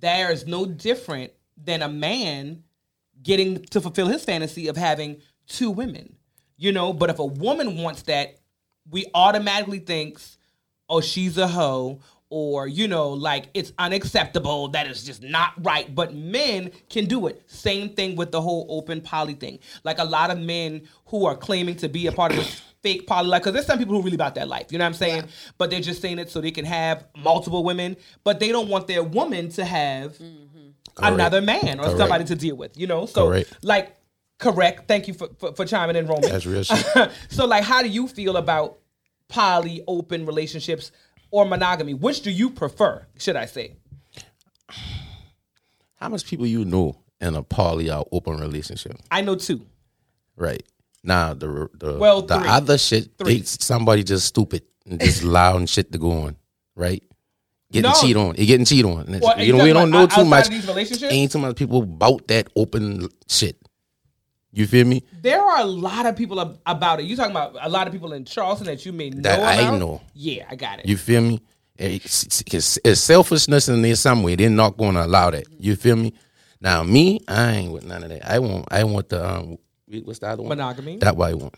there 0.00 0.30
is 0.30 0.46
no 0.46 0.64
different 0.66 1.32
than 1.56 1.82
a 1.82 1.88
man 1.88 2.62
getting 3.22 3.62
to 3.66 3.80
fulfill 3.80 4.06
his 4.06 4.24
fantasy 4.24 4.68
of 4.68 4.76
having 4.76 5.20
two 5.46 5.70
women. 5.70 6.16
You 6.56 6.72
know, 6.72 6.92
but 6.92 7.10
if 7.10 7.18
a 7.18 7.24
woman 7.24 7.78
wants 7.78 8.02
that, 8.02 8.36
we 8.90 9.06
automatically 9.14 9.80
thinks, 9.80 10.38
oh, 10.88 11.00
she's 11.00 11.36
a 11.36 11.48
hoe, 11.48 12.00
or 12.30 12.66
you 12.66 12.88
know, 12.88 13.10
like 13.10 13.46
it's 13.54 13.72
unacceptable. 13.78 14.68
That 14.68 14.86
is 14.86 15.04
just 15.04 15.22
not 15.22 15.52
right. 15.64 15.92
But 15.94 16.14
men 16.14 16.72
can 16.88 17.06
do 17.06 17.26
it. 17.26 17.42
Same 17.46 17.90
thing 17.90 18.16
with 18.16 18.32
the 18.32 18.40
whole 18.40 18.66
open 18.68 19.00
poly 19.00 19.34
thing. 19.34 19.58
Like 19.84 19.98
a 19.98 20.04
lot 20.04 20.30
of 20.30 20.38
men 20.38 20.82
who 21.06 21.26
are 21.26 21.36
claiming 21.36 21.76
to 21.76 21.88
be 21.88 22.06
a 22.06 22.12
part 22.12 22.32
of 22.32 22.38
this 22.38 22.62
fake 22.82 23.06
poly 23.06 23.28
life, 23.28 23.42
because 23.42 23.54
there's 23.54 23.66
some 23.66 23.78
people 23.78 23.94
who 23.94 24.02
really 24.02 24.16
about 24.16 24.34
that 24.34 24.48
life. 24.48 24.66
You 24.70 24.78
know 24.78 24.84
what 24.84 24.88
I'm 24.88 24.94
saying? 24.94 25.24
But 25.58 25.70
they're 25.70 25.80
just 25.80 26.02
saying 26.02 26.18
it 26.18 26.30
so 26.30 26.40
they 26.40 26.50
can 26.50 26.64
have 26.64 27.06
multiple 27.16 27.62
women, 27.62 27.96
but 28.24 28.40
they 28.40 28.48
don't 28.48 28.68
want 28.68 28.86
their 28.86 29.02
woman 29.02 29.50
to 29.50 29.64
have 29.64 30.18
mm-hmm. 30.18 30.68
another 30.98 31.40
man 31.40 31.78
or 31.78 31.84
Correct. 31.84 31.98
somebody 31.98 32.24
to 32.24 32.34
deal 32.34 32.56
with. 32.56 32.76
You 32.78 32.86
know, 32.86 33.06
so 33.06 33.28
Correct. 33.28 33.58
like 33.62 33.96
correct. 34.38 34.88
Thank 34.88 35.08
you 35.08 35.14
for 35.14 35.28
for, 35.38 35.54
for 35.54 35.64
chiming 35.66 35.96
in, 35.96 36.06
Roman. 36.06 36.30
That's 36.30 36.46
real 36.46 36.62
shit. 36.62 37.10
so 37.28 37.46
like 37.46 37.64
how 37.64 37.82
do 37.82 37.88
you 37.88 38.08
feel 38.08 38.36
about 38.36 38.78
poly 39.28 39.82
open 39.88 40.26
relationships 40.26 40.92
or 41.34 41.44
monogamy 41.44 41.94
which 41.94 42.20
do 42.22 42.30
you 42.30 42.48
prefer 42.48 43.04
should 43.18 43.36
i 43.36 43.46
say 43.46 43.72
How 45.96 46.08
much 46.08 46.26
people 46.26 46.46
you 46.46 46.64
know 46.64 46.96
in 47.20 47.34
a 47.34 47.42
poly 47.42 47.90
or 47.90 48.04
open 48.12 48.36
relationship? 48.38 48.96
i 49.10 49.20
know 49.20 49.34
two 49.36 49.60
Right. 50.36 50.64
Now 51.04 51.32
the 51.34 51.68
the 51.74 51.96
Well, 51.96 52.22
the 52.22 52.38
three. 52.38 52.48
other 52.48 52.76
shit, 52.78 53.08
Three. 53.18 53.38
they, 53.38 53.42
somebody 53.44 54.02
just 54.02 54.26
stupid 54.26 54.62
and 54.84 54.98
just 55.00 55.22
allowing 55.28 55.66
shit 55.66 55.92
to 55.92 55.98
go 55.98 56.10
on, 56.24 56.36
right? 56.74 57.02
Getting 57.70 57.90
No. 57.92 58.00
cheat 58.00 58.16
on, 58.16 58.34
you 58.36 58.44
getting 58.46 58.66
cheat 58.66 58.84
on. 58.84 59.06
Well, 59.22 59.40
you 59.40 59.52
know, 59.52 59.62
we 59.62 59.72
don't 59.72 59.90
know 59.90 60.06
too 60.08 60.24
much. 60.24 60.46
of 60.46 60.50
these 60.52 60.66
relationships? 60.66 61.12
Ain't 61.12 61.30
too 61.30 61.38
much 61.38 61.54
people 61.56 61.82
about 61.84 62.26
that 62.28 62.48
open 62.56 63.08
shit. 63.28 63.56
You 64.54 64.66
feel 64.66 64.86
me? 64.86 65.02
there 65.20 65.42
are 65.42 65.60
a 65.60 65.64
lot 65.64 66.06
of 66.06 66.16
people 66.16 66.40
ab- 66.40 66.58
about 66.66 67.00
it 67.00 67.06
you 67.06 67.16
talking 67.16 67.32
about 67.32 67.56
a 67.60 67.68
lot 67.68 67.86
of 67.86 67.92
people 67.92 68.12
in 68.12 68.24
charleston 68.24 68.66
that 68.66 68.86
you 68.86 68.92
may 68.92 69.10
know 69.10 69.22
That 69.22 69.40
I 69.60 69.76
know. 69.76 70.00
yeah 70.14 70.46
i 70.48 70.54
got 70.56 70.78
it 70.80 70.86
You 70.86 70.96
feel 70.96 71.20
me? 71.22 71.40
It's, 71.76 72.42
it's, 72.52 72.78
it's 72.84 73.00
selfishness 73.00 73.68
in 73.68 73.82
there 73.82 73.96
some 73.96 74.22
way. 74.22 74.36
They're 74.36 74.48
not 74.48 74.76
going 74.76 74.94
to 74.94 75.04
allow 75.04 75.30
that. 75.30 75.44
You 75.58 75.74
feel 75.74 75.96
me? 75.96 76.14
Now 76.60 76.84
me, 76.84 77.18
I 77.26 77.50
ain't 77.50 77.72
with 77.72 77.84
none 77.84 78.04
of 78.04 78.10
that. 78.10 78.24
I 78.30 78.38
want, 78.38 78.66
I 78.70 78.84
want 78.84 79.08
the 79.08 79.28
um, 79.28 79.58
what's 80.04 80.20
the 80.20 80.28
other 80.28 80.42
one? 80.44 80.50
Monogamy? 80.50 80.98
That 80.98 81.16
what 81.16 81.30
I 81.30 81.34
want. 81.34 81.54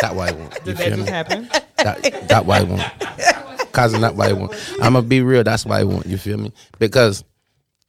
that 0.00 0.12
what 0.14 0.30
I 0.30 0.32
want. 0.32 0.54
You 0.54 0.60
did 0.64 0.76
that 0.78 0.88
just 0.88 1.00
me? 1.04 1.10
happen 1.10 1.50
That 1.76 2.28
that 2.28 2.46
what 2.46 2.60
I 2.60 2.64
want. 2.64 3.72
Cousin, 3.72 4.00
that 4.00 4.14
what 4.14 4.28
I 4.28 4.32
want. 4.32 4.52
I'm 4.82 4.94
gonna 4.94 5.02
be 5.02 5.20
real. 5.20 5.44
That's 5.44 5.66
what 5.66 5.78
I 5.78 5.84
want. 5.84 6.06
You 6.06 6.16
feel 6.18 6.38
me? 6.38 6.52
Because 6.78 7.24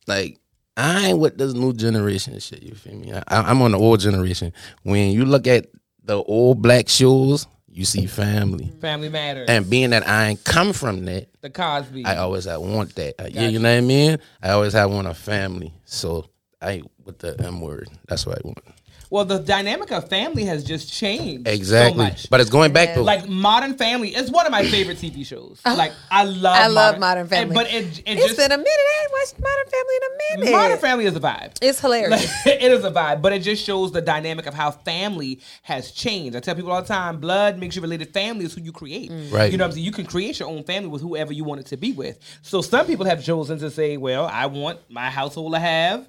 like 0.07 0.37
I 0.79 1.07
ain't 1.07 1.19
with 1.19 1.37
this 1.37 1.53
new 1.53 1.73
generation 1.73 2.39
shit. 2.39 2.63
You 2.63 2.73
feel 2.73 2.95
me? 2.95 3.11
I, 3.11 3.23
I'm 3.27 3.61
on 3.61 3.71
the 3.73 3.77
old 3.77 3.99
generation. 3.99 4.53
When 4.83 5.11
you 5.11 5.25
look 5.25 5.45
at 5.45 5.67
the 6.03 6.15
old 6.23 6.61
black 6.61 6.87
shows, 6.87 7.47
you 7.67 7.85
see 7.85 8.05
family. 8.05 8.71
family 8.81 9.09
matters 9.09 9.47
And 9.49 9.69
being 9.69 9.91
that 9.91 10.07
I 10.07 10.29
ain't 10.29 10.43
come 10.43 10.73
from 10.73 11.05
that, 11.05 11.27
the 11.41 11.49
cosby 11.49 12.05
I 12.05 12.17
always 12.17 12.47
I 12.47 12.57
want 12.57 12.95
that. 12.95 13.21
Uh, 13.21 13.27
yeah, 13.29 13.47
you 13.47 13.59
know 13.59 13.71
what 13.71 13.77
I 13.77 13.81
mean? 13.81 14.17
I 14.41 14.51
always 14.51 14.73
have 14.73 14.89
want 14.91 15.07
a 15.07 15.13
family. 15.13 15.73
So 15.85 16.29
I 16.61 16.81
with 17.03 17.19
the 17.19 17.39
M 17.43 17.61
word. 17.61 17.89
That's 18.07 18.25
what 18.25 18.37
I 18.37 18.41
want. 18.43 18.63
Well 19.09 19.25
the 19.25 19.39
dynamic 19.39 19.91
of 19.91 20.07
family 20.09 20.43
has 20.45 20.63
just 20.63 20.91
changed 20.91 21.47
Exactly. 21.47 21.91
so 22.05 22.09
much 22.09 22.29
but 22.29 22.39
it's 22.39 22.49
going 22.49 22.71
back 22.73 22.93
to 22.93 23.01
like 23.01 23.27
Modern 23.27 23.73
Family 23.75 24.13
is 24.15 24.29
one 24.29 24.45
of 24.45 24.51
my 24.51 24.63
favorite 24.65 24.97
TV 24.97 25.25
shows. 25.25 25.61
Oh. 25.65 25.75
Like 25.75 25.93
I 26.11 26.23
love, 26.23 26.55
I 26.55 26.67
love 26.67 26.99
Modern 26.99 27.27
Family. 27.27 27.53
but 27.55 27.67
it, 27.67 27.99
it 27.99 28.03
It's 28.05 28.25
just 28.25 28.37
been 28.37 28.51
a 28.51 28.57
minute. 28.57 28.67
I 28.67 29.03
ain't 29.03 29.11
watched 29.11 29.39
Modern 29.39 29.71
Family 29.71 29.95
in 29.95 30.03
a 30.03 30.37
minute. 30.45 30.57
Modern 30.57 30.77
Family 30.77 31.05
is 31.05 31.15
a 31.15 31.19
vibe. 31.19 31.57
It's 31.61 31.79
hilarious. 31.79 32.31
it 32.45 32.71
is 32.71 32.83
a 32.83 32.91
vibe, 32.91 33.21
but 33.21 33.33
it 33.33 33.39
just 33.41 33.63
shows 33.63 33.91
the 33.91 34.01
dynamic 34.01 34.45
of 34.45 34.53
how 34.53 34.71
family 34.71 35.39
has 35.63 35.91
changed. 35.91 36.35
I 36.35 36.39
tell 36.39 36.55
people 36.55 36.71
all 36.71 36.81
the 36.81 36.87
time, 36.87 37.19
blood 37.19 37.57
makes 37.57 37.75
you 37.75 37.81
related. 37.81 38.13
Family 38.13 38.45
is 38.45 38.53
who 38.53 38.61
you 38.61 38.71
create. 38.71 39.11
Mm. 39.11 39.31
Right. 39.31 39.51
You 39.51 39.57
know 39.57 39.63
what 39.63 39.69
I'm 39.69 39.73
saying? 39.73 39.85
You 39.85 39.91
can 39.91 40.05
create 40.05 40.39
your 40.39 40.49
own 40.49 40.63
family 40.63 40.89
with 40.89 41.01
whoever 41.01 41.31
you 41.33 41.43
want 41.43 41.61
it 41.61 41.67
to 41.67 41.77
be 41.77 41.91
with. 41.93 42.19
So 42.41 42.61
some 42.61 42.85
people 42.85 43.05
have 43.05 43.23
chosen 43.23 43.59
to 43.59 43.71
say, 43.71 43.97
well, 43.97 44.25
I 44.25 44.47
want 44.47 44.79
my 44.89 45.09
household 45.09 45.53
to 45.53 45.59
have 45.59 46.07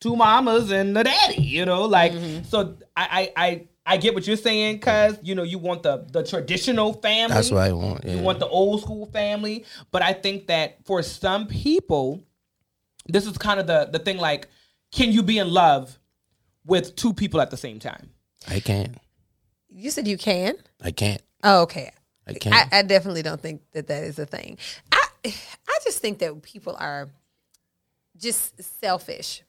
two 0.00 0.16
mamas 0.16 0.70
and 0.70 0.96
a 0.96 1.04
daddy, 1.04 1.42
you 1.42 1.64
know? 1.64 1.84
Like, 1.84 2.12
mm-hmm. 2.12 2.44
so 2.44 2.76
I, 2.96 3.30
I, 3.36 3.44
I, 3.44 3.68
I 3.86 3.96
get 3.96 4.14
what 4.14 4.26
you're 4.26 4.36
saying, 4.36 4.80
cuz, 4.80 5.18
you 5.22 5.34
know, 5.34 5.42
you 5.42 5.58
want 5.58 5.82
the, 5.82 6.06
the 6.10 6.22
traditional 6.22 6.94
family. 6.94 7.34
that's 7.34 7.50
what 7.50 7.62
I 7.62 7.72
want. 7.72 8.04
Yeah. 8.04 8.16
You 8.16 8.22
want 8.22 8.38
the 8.38 8.48
old 8.48 8.82
school 8.82 9.06
family, 9.06 9.64
but 9.90 10.02
I 10.02 10.12
think 10.12 10.46
that 10.48 10.84
for 10.84 11.02
some 11.02 11.46
people, 11.46 12.22
this 13.06 13.26
is 13.26 13.36
kind 13.38 13.60
of 13.60 13.66
the 13.66 13.88
the 13.90 13.98
thing. 13.98 14.18
Like, 14.18 14.48
can 14.92 15.12
you 15.12 15.22
be 15.22 15.38
in 15.38 15.50
love 15.50 15.98
with 16.64 16.94
two 16.96 17.12
people 17.12 17.40
at 17.40 17.50
the 17.50 17.56
same 17.56 17.78
time? 17.78 18.10
I 18.48 18.60
can't. 18.60 18.96
You 19.68 19.90
said 19.90 20.06
you 20.06 20.18
can. 20.18 20.54
I 20.80 20.90
can't. 20.90 21.22
Oh, 21.42 21.62
okay. 21.62 21.92
I 22.26 22.34
can't. 22.34 22.54
I, 22.54 22.78
I 22.78 22.82
definitely 22.82 23.22
don't 23.22 23.40
think 23.40 23.62
that 23.72 23.86
that 23.88 24.04
is 24.04 24.18
a 24.18 24.26
thing. 24.26 24.58
I 24.92 25.06
I 25.24 25.78
just 25.84 25.98
think 25.98 26.18
that 26.20 26.42
people 26.42 26.76
are 26.78 27.08
just 28.16 28.62
selfish 28.80 29.42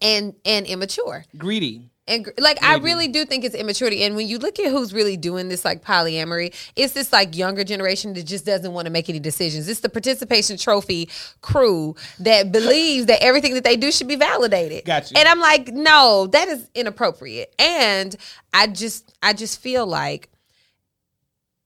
and 0.00 0.34
and 0.44 0.66
immature. 0.66 1.24
Greedy. 1.36 1.90
And 2.08 2.32
like 2.38 2.62
I 2.64 2.78
really 2.78 3.08
do 3.08 3.26
think 3.26 3.44
it's 3.44 3.54
immaturity. 3.54 4.02
And 4.02 4.16
when 4.16 4.26
you 4.26 4.38
look 4.38 4.58
at 4.58 4.70
who's 4.70 4.94
really 4.94 5.18
doing 5.18 5.48
this 5.48 5.62
like 5.62 5.84
polyamory, 5.84 6.54
it's 6.74 6.94
this 6.94 7.12
like 7.12 7.36
younger 7.36 7.64
generation 7.64 8.14
that 8.14 8.24
just 8.24 8.46
doesn't 8.46 8.72
want 8.72 8.86
to 8.86 8.90
make 8.90 9.10
any 9.10 9.20
decisions. 9.20 9.68
It's 9.68 9.80
the 9.80 9.90
participation 9.90 10.56
trophy 10.56 11.10
crew 11.42 11.94
that 12.20 12.50
believes 12.50 13.06
that 13.06 13.22
everything 13.22 13.52
that 13.54 13.64
they 13.64 13.76
do 13.76 13.92
should 13.92 14.08
be 14.08 14.16
validated. 14.16 14.86
Got 14.86 15.10
you. 15.10 15.18
And 15.18 15.28
I'm 15.28 15.38
like, 15.38 15.68
no, 15.68 16.26
that 16.28 16.48
is 16.48 16.70
inappropriate. 16.74 17.54
And 17.58 18.16
I 18.54 18.68
just 18.68 19.14
I 19.22 19.34
just 19.34 19.60
feel 19.60 19.86
like 19.86 20.30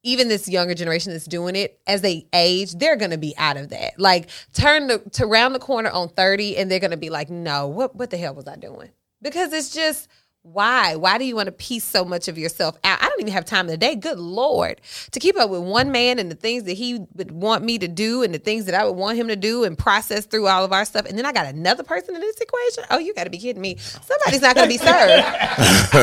even 0.02 0.28
this 0.28 0.48
younger 0.48 0.74
generation 0.74 1.12
that's 1.12 1.26
doing 1.26 1.56
it 1.56 1.80
as 1.86 2.00
they 2.00 2.26
age 2.32 2.72
they're 2.72 2.96
gonna 2.96 3.18
be 3.18 3.34
out 3.38 3.56
of 3.56 3.70
that. 3.70 3.98
Like 3.98 4.30
turn 4.52 4.88
the 4.88 4.98
to 5.12 5.26
round 5.26 5.54
the 5.54 5.60
corner 5.60 5.90
on 5.90 6.08
30 6.08 6.56
and 6.56 6.70
they're 6.70 6.80
gonna 6.80 6.96
be 6.96 7.10
like 7.10 7.30
no 7.30 7.68
what 7.68 7.94
what 7.94 8.10
the 8.10 8.16
hell 8.16 8.34
was 8.34 8.46
i 8.46 8.56
doing? 8.56 8.90
Because 9.20 9.52
it's 9.52 9.72
just 9.72 10.08
why 10.44 10.96
why 10.96 11.18
do 11.18 11.24
you 11.24 11.36
want 11.36 11.46
to 11.46 11.52
piece 11.52 11.84
so 11.84 12.04
much 12.04 12.26
of 12.26 12.36
yourself 12.36 12.76
out 12.82 13.00
i 13.00 13.08
don't 13.08 13.20
even 13.20 13.32
have 13.32 13.44
time 13.44 13.66
in 13.66 13.70
the 13.70 13.76
day 13.76 13.94
good 13.94 14.18
lord 14.18 14.80
to 15.12 15.20
keep 15.20 15.38
up 15.38 15.48
with 15.48 15.62
one 15.62 15.92
man 15.92 16.18
and 16.18 16.32
the 16.32 16.34
things 16.34 16.64
that 16.64 16.72
he 16.72 16.98
would 17.14 17.30
want 17.30 17.62
me 17.64 17.78
to 17.78 17.86
do 17.86 18.24
and 18.24 18.34
the 18.34 18.40
things 18.40 18.64
that 18.64 18.74
i 18.74 18.84
would 18.84 18.96
want 18.96 19.16
him 19.16 19.28
to 19.28 19.36
do 19.36 19.62
and 19.62 19.78
process 19.78 20.26
through 20.26 20.48
all 20.48 20.64
of 20.64 20.72
our 20.72 20.84
stuff 20.84 21.06
and 21.06 21.16
then 21.16 21.24
i 21.24 21.32
got 21.32 21.46
another 21.46 21.84
person 21.84 22.16
in 22.16 22.20
this 22.20 22.36
equation 22.38 22.82
oh 22.90 22.98
you 22.98 23.14
got 23.14 23.22
to 23.22 23.30
be 23.30 23.38
kidding 23.38 23.62
me 23.62 23.76
somebody's 23.78 24.42
not 24.42 24.56
gonna 24.56 24.66
be 24.66 24.78
served 24.78 25.24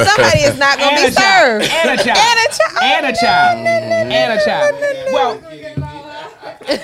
somebody 0.08 0.39
is 0.39 0.58
not 0.58 0.79
gonna 0.79 0.96
be 0.96 1.13
child. 1.13 1.62
served 1.63 1.69
And 1.74 2.00
a 2.00 2.03
child. 2.03 2.17
And 2.17 2.39
a 2.39 2.53
child. 2.55 2.79
And 2.81 3.05
a 3.05 3.13
child. 3.19 3.58
And 4.12 4.39
a 4.39 4.46
child. 4.46 4.75
Well, 5.12 6.79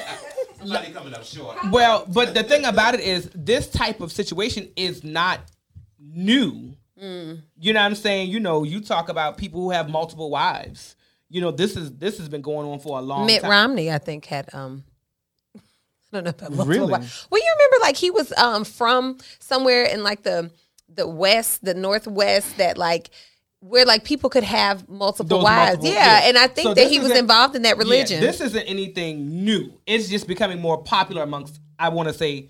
Somebody 0.57 0.91
coming 0.91 1.13
up 1.13 1.23
short. 1.23 1.57
well, 1.71 2.05
but 2.11 2.33
the 2.33 2.43
thing 2.43 2.65
about 2.65 2.95
it 2.95 3.01
is, 3.01 3.29
this 3.35 3.69
type 3.69 4.01
of 4.01 4.11
situation 4.11 4.67
is 4.75 5.03
not 5.03 5.39
new. 5.99 6.73
Mm. 7.01 7.41
You 7.59 7.73
know 7.73 7.79
what 7.81 7.85
I'm 7.87 7.95
saying? 7.95 8.29
You 8.29 8.39
know, 8.39 8.63
you 8.63 8.79
talk 8.81 9.09
about 9.09 9.37
people 9.37 9.61
who 9.61 9.71
have 9.71 9.89
multiple 9.89 10.29
wives. 10.29 10.95
You 11.29 11.41
know, 11.41 11.51
this 11.51 11.75
is 11.75 11.91
this 11.97 12.17
has 12.19 12.29
been 12.29 12.41
going 12.41 12.67
on 12.67 12.79
for 12.79 12.97
a 12.99 13.01
long 13.01 13.25
Mitt 13.25 13.41
time. 13.41 13.51
Romney, 13.51 13.91
I 13.91 13.97
think, 13.97 14.25
had 14.25 14.47
um. 14.53 14.83
I 15.55 15.59
don't 16.13 16.23
know 16.23 16.29
about 16.29 16.51
multiple 16.51 16.65
Really? 16.65 16.91
wives. 16.91 17.27
Well, 17.29 17.41
you 17.41 17.51
remember, 17.57 17.77
like 17.81 17.97
he 17.97 18.11
was 18.11 18.31
um 18.37 18.63
from 18.63 19.17
somewhere 19.39 19.83
in 19.85 20.03
like 20.03 20.23
the 20.23 20.51
the 20.87 21.07
west, 21.07 21.65
the 21.65 21.73
northwest, 21.73 22.57
that 22.57 22.77
like 22.77 23.09
where 23.59 23.85
like 23.85 24.03
people 24.05 24.29
could 24.29 24.43
have 24.43 24.87
multiple 24.87 25.37
Those 25.39 25.43
wives. 25.43 25.77
multiple- 25.77 25.87
yeah. 25.93 26.21
yeah. 26.21 26.27
and 26.29 26.37
I 26.37 26.47
think 26.47 26.67
So 26.67 26.73
that 26.75 26.87
he 26.87 26.99
was 26.99 27.11
involved 27.11 27.55
in 27.55 27.63
that 27.63 27.77
religion. 27.77 28.21
Yeah, 28.21 28.27
this 28.29 28.39
isn't 28.39 28.61
anything 28.63 29.43
new. 29.43 29.73
It's 29.87 30.07
just 30.07 30.27
becoming 30.27 30.61
more 30.61 30.83
popular 30.83 31.23
amongst, 31.23 31.59
I 31.79 31.89
want 31.89 32.07
to 32.07 32.13
say, 32.13 32.49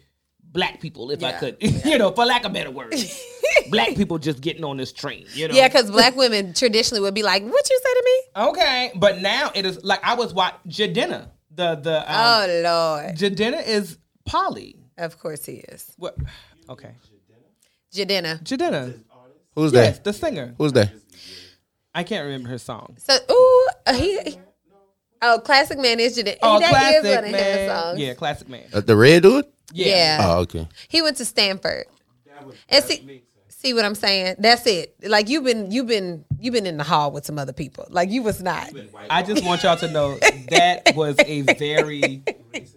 black 0.55 0.79
people, 0.81 1.12
if 1.12 1.24
I 1.24 1.29
Yeah. 1.29 1.39
could, 1.39 1.57
you 1.85 1.97
know, 2.00 2.12
for 2.12 2.25
lack 2.25 2.43
of 2.45 2.53
better 2.53 2.71
words. 2.71 3.21
black 3.69 3.95
people 3.95 4.17
just 4.17 4.41
getting 4.41 4.63
on 4.63 4.77
this 4.77 4.91
train, 4.91 5.25
you 5.33 5.47
know? 5.47 5.53
yeah, 5.53 5.67
because 5.67 5.91
black 5.91 6.15
women 6.15 6.53
traditionally 6.53 7.01
would 7.01 7.13
be 7.13 7.21
like, 7.24 7.43
"What 7.43 7.69
you 7.69 7.79
say 7.83 7.93
to 7.93 8.03
me?" 8.05 8.47
Okay, 8.50 8.91
but 8.95 9.21
now 9.21 9.51
it 9.53 9.65
is 9.65 9.83
like 9.83 10.00
I 10.03 10.15
was 10.15 10.33
watching 10.33 10.59
Jidenna. 10.67 11.29
The 11.53 11.75
the 11.75 11.97
um, 12.01 12.17
oh 12.17 12.62
Lord, 12.63 13.15
Jidenna 13.15 13.65
is 13.67 13.97
poly. 14.25 14.77
of 14.97 15.19
course 15.19 15.45
he 15.45 15.57
is. 15.74 15.93
What? 15.97 16.17
Okay, 16.69 16.95
Jidenna. 17.93 18.41
Jidenna. 18.43 19.00
Who's 19.55 19.71
Yes, 19.71 19.95
that? 19.97 20.03
the 20.03 20.13
singer. 20.13 20.53
Who's 20.57 20.74
that? 20.74 20.91
I 21.93 22.03
can't 22.03 22.25
remember 22.25 22.50
her 22.50 22.57
song. 22.57 22.97
So, 23.00 23.15
ooh, 23.31 23.67
uh, 23.88 23.93
he. 23.93 24.19
he- 24.21 24.39
Oh, 25.25 25.39
classic 25.39 25.79
man 25.79 26.00
is 26.00 26.17
Jidenna. 26.17 26.38
Oh, 26.41 26.60
that 26.60 26.70
classic 26.70 27.03
is 27.03 27.15
one 27.15 27.17
of 27.17 27.25
his 27.25 27.34
man. 27.34 27.70
songs. 27.70 28.00
Yeah, 28.00 28.13
classic 28.13 28.50
man. 28.50 28.63
Uh, 28.74 28.82
the 28.82 28.96
red 28.96 29.24
dude? 29.24 29.46
Yeah. 29.74 29.88
Yeah. 29.88 30.17
Oh, 30.22 30.39
okay. 30.41 30.67
He 30.88 31.01
went 31.01 31.17
to 31.17 31.25
Stanford. 31.25 31.86
And 32.70 32.84
see, 32.84 33.24
see 33.65 33.74
what 33.74 33.84
I'm 33.84 33.95
saying? 33.95 34.36
That's 34.39 34.65
it. 34.67 34.95
Like 35.03 35.27
you've 35.27 35.43
been, 35.43 35.72
you've 35.72 35.88
been, 35.88 36.24
you've 36.39 36.53
been 36.53 36.67
in 36.67 36.77
the 36.77 36.84
hall 36.84 37.12
with 37.12 37.25
some 37.25 37.39
other 37.39 37.53
people. 37.53 37.88
Like 37.89 38.10
you 38.12 38.22
was 38.22 38.41
not. 38.41 38.69
I 39.10 39.24
just 39.24 39.43
want 39.43 39.63
y'all 39.63 39.75
to 39.77 39.89
know 39.91 40.17
that 40.50 40.93
was 40.95 41.15
a 41.25 41.41
very 41.41 42.22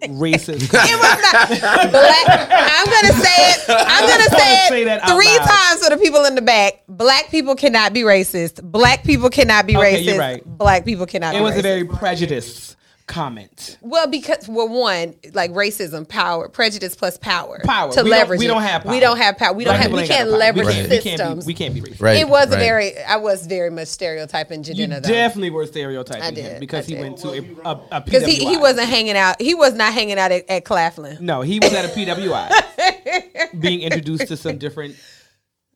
racist. 0.04 0.62
It 0.62 0.73
was 0.73 1.59
not 1.68 1.90
black. 1.90 2.49
I'm 2.50 2.87
gonna 2.87 3.23
say 3.23 3.50
it. 3.50 3.64
I'm 3.68 4.09
gonna 4.09 4.30
say 4.38 4.64
it 4.64 4.68
Say 4.68 4.85
that 4.85 5.02
out 5.02 5.14
three 5.14 5.26
loud. 5.38 5.47
times 5.47 5.85
for 5.85 5.90
the 5.95 6.02
people 6.02 6.25
in 6.25 6.35
the 6.35 6.42
back. 6.42 6.83
Black 6.88 7.30
people 7.30 7.54
cannot 7.54 7.92
be 7.92 8.00
racist. 8.00 8.62
Black 8.62 9.04
people 9.04 9.28
cannot 9.28 9.66
be 9.66 9.76
Okay, 9.76 10.00
racist. 10.00 10.04
you're 10.07 10.18
right. 10.18 10.42
Black 10.47 10.85
people 10.87 11.04
cannot. 11.07 11.35
It 11.35 11.38
be 11.38 11.42
was 11.42 11.54
a 11.54 11.59
racist. 11.59 11.62
very 11.62 11.85
prejudiced 11.85 12.76
comment. 13.09 13.79
Well, 13.81 14.07
because 14.07 14.47
well, 14.49 14.69
one 14.69 15.15
like 15.33 15.50
racism, 15.53 16.09
power, 16.09 16.49
prejudice 16.49 16.95
plus 16.95 17.19
power, 17.19 17.61
Power. 17.65 17.91
to 17.93 18.03
We 18.05 18.11
don't- 18.11 18.19
leverage. 18.19 18.38
we 18.38 18.45
it. 18.45 18.49
don't 18.49 18.62
have 18.62 18.85
We 18.85 18.91
power. 18.93 19.00
don't 19.00 19.17
have 19.17 19.37
power. 19.38 19.53
We 19.55 19.65
don't 19.65 19.73
Black 19.73 19.83
have. 19.83 19.91
people 19.91 20.03
We 20.03 20.07
can't 20.09 20.31
leverage 20.31 20.67
we 20.67 20.73
can't, 20.75 20.88
systems. 20.88 21.47
We 21.47 21.55
can't 21.55 21.75
be, 21.75 21.81
we 21.81 21.87
can't 21.88 21.91
be 21.91 21.97
racist. 21.97 22.03
Right. 22.03 22.17
It 22.21 22.29
was 22.29 22.47
a 22.49 22.50
right. 22.53 22.59
very. 22.61 22.99
I 23.03 23.17
was 23.17 23.47
very 23.47 23.71
much 23.71 23.88
stereotyping 23.88 24.62
You 24.65 24.87
though. 24.87 25.00
definitely 25.00 25.50
were 25.50 25.67
stereotyping 25.67 26.23
I 26.23 26.31
did, 26.31 26.45
him 26.45 26.61
because 26.61 26.85
I 26.87 26.88
he 26.91 26.95
did. 26.95 27.00
went 27.03 27.19
to 27.19 27.29
a, 27.31 27.69
a, 27.69 27.81
a 27.93 28.00
Because 28.03 28.25
he, 28.25 28.45
he 28.47 28.57
wasn't 28.57 28.88
hanging 28.88 29.17
out. 29.17 29.41
He 29.41 29.55
was 29.55 29.75
not 29.75 29.93
hanging 29.93 30.19
out 30.19 30.31
at, 30.31 30.49
at 30.49 30.65
Claflin. 30.65 31.19
No, 31.21 31.41
he 31.43 31.59
was 31.59 31.73
at 31.73 31.85
a 31.85 31.88
PWI, 31.88 33.61
being 33.61 33.81
introduced 33.83 34.29
to 34.29 34.37
some 34.37 34.59
different, 34.59 34.97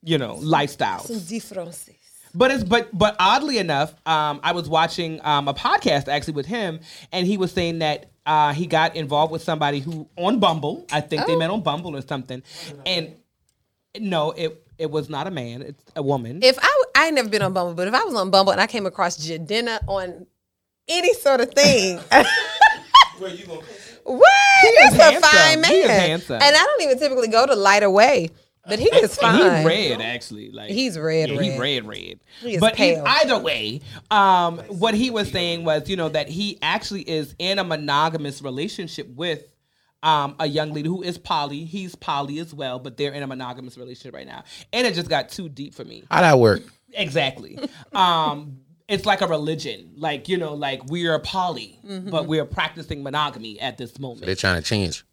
you 0.03 0.19
know, 0.19 0.37
lifestyles. 0.37 1.29
Differences. 1.29 1.95
But 2.35 2.51
it's 2.51 2.65
but 2.65 2.89
but 2.97 3.17
oddly 3.19 3.59
enough, 3.59 3.95
um, 4.07 4.41
I 4.43 4.53
was 4.53 4.69
watching 4.69 5.21
um, 5.25 5.49
a 5.49 5.55
podcast 5.55 6.09
actually 6.09 6.35
with 6.35 6.47
him, 6.47 6.81
and 7.13 7.27
he 7.27 7.37
was 7.37 7.53
saying 7.53 7.81
that 7.81 8.11
uh, 8.25 8.53
he 8.53 8.67
got 8.67 8.97
involved 8.97 9.33
with 9.33 9.43
somebody 9.43 9.81
who 9.81 10.09
on 10.17 10.39
Bumble. 10.41 10.87
I 10.91 11.01
think 11.01 11.27
they 11.27 11.35
Oh. 11.35 11.39
met 11.39 11.51
on 11.51 11.61
Bumble 11.63 11.95
or 11.97 12.03
something, 12.03 12.43
and 12.87 13.15
no, 13.99 14.31
it 14.33 14.65
it 14.79 14.91
was 14.91 15.09
not 15.11 15.27
a 15.27 15.31
man; 15.31 15.63
it's 15.63 15.85
a 15.95 16.03
woman. 16.03 16.41
If 16.43 16.59
I 16.95 17.07
ain't 17.07 17.15
never 17.17 17.29
been 17.29 17.43
on 17.43 17.53
Bumble, 17.53 17.75
but 17.75 17.87
if 17.89 17.95
I 17.95 18.05
was 18.05 18.15
on 18.15 18.31
Bumble 18.31 18.53
and 18.53 18.61
I 18.61 18.67
came 18.67 18.87
across 18.87 19.19
Jidenna 19.19 19.81
on 19.87 20.27
any 20.89 21.13
sort 21.15 21.41
of 21.41 21.51
thing. 21.53 21.99
Where 23.19 23.31
you 23.31 23.47
gonna? 23.47 23.61
What? 24.05 24.29
is 24.65 24.97
That's 24.97 24.97
a 24.97 25.03
handsome. 25.03 25.23
fine 25.31 25.61
man. 25.61 25.71
He 25.71 25.77
is 25.79 25.91
handsome. 25.91 26.35
And 26.43 26.57
I 26.57 26.59
don't 26.65 26.83
even 26.83 26.99
typically 26.99 27.29
go 27.29 27.47
to 27.47 27.55
lighter 27.55 27.89
way, 27.91 28.31
but 28.67 28.79
he 28.79 28.87
is 28.87 29.17
fine. 29.17 29.35
He's 29.59 29.67
red, 29.67 30.01
actually. 30.01 30.51
Like 30.51 30.71
He's 30.71 30.99
red, 30.99 31.31
Yeah, 31.31 31.41
He's 31.41 31.51
red. 31.53 31.59
red, 31.61 31.87
red. 31.87 32.21
He 32.41 32.55
is 32.55 32.61
but 32.61 32.75
pale. 32.75 33.03
either 33.07 33.39
way, 33.39 33.81
um, 34.11 34.59
what 34.69 34.95
he 34.95 35.11
was 35.11 35.31
saying 35.31 35.65
was, 35.65 35.89
you 35.89 35.97
know, 35.97 36.09
that 36.09 36.29
he 36.29 36.59
actually 36.63 37.03
is 37.03 37.35
in 37.39 37.59
a 37.59 37.65
monogamous 37.65 38.41
relationship 38.43 39.09
with 39.09 39.45
um, 40.05 40.35
a 40.41 40.47
young 40.47 40.73
lady 40.73 40.89
who 40.89 41.03
is 41.03 41.19
poly. 41.19 41.65
He's 41.65 41.95
poly 41.95 42.39
as 42.41 42.53
well, 42.53 42.79
but 42.79 42.97
they're 42.97 43.13
in 43.13 43.23
a 43.23 43.27
monogamous 43.27 43.77
relationship 43.79 44.15
right 44.15 44.27
now, 44.27 44.45
and 44.73 44.87
it 44.87 44.95
just 44.95 45.09
got 45.09 45.29
too 45.29 45.49
deep 45.49 45.75
for 45.75 45.85
me. 45.85 46.05
How 46.11 46.21
that 46.23 46.39
work? 46.39 46.63
Exactly. 46.93 47.59
um, 47.95 48.59
it's 48.89 49.07
like 49.07 49.21
a 49.23 49.27
religion, 49.29 49.93
like 49.97 50.29
you 50.29 50.37
know, 50.37 50.55
like 50.55 50.85
we 50.91 51.07
are 51.07 51.19
poly, 51.21 51.79
Mm-hmm. 51.87 52.11
but 52.11 52.27
we 52.27 52.39
are 52.41 52.45
practicing 52.45 53.03
monogamy 53.03 53.59
at 53.61 53.79
this 53.79 53.99
moment. 53.99 54.27
They're 54.27 54.35
trying 54.35 54.61
to 54.61 54.69
change. 54.69 55.05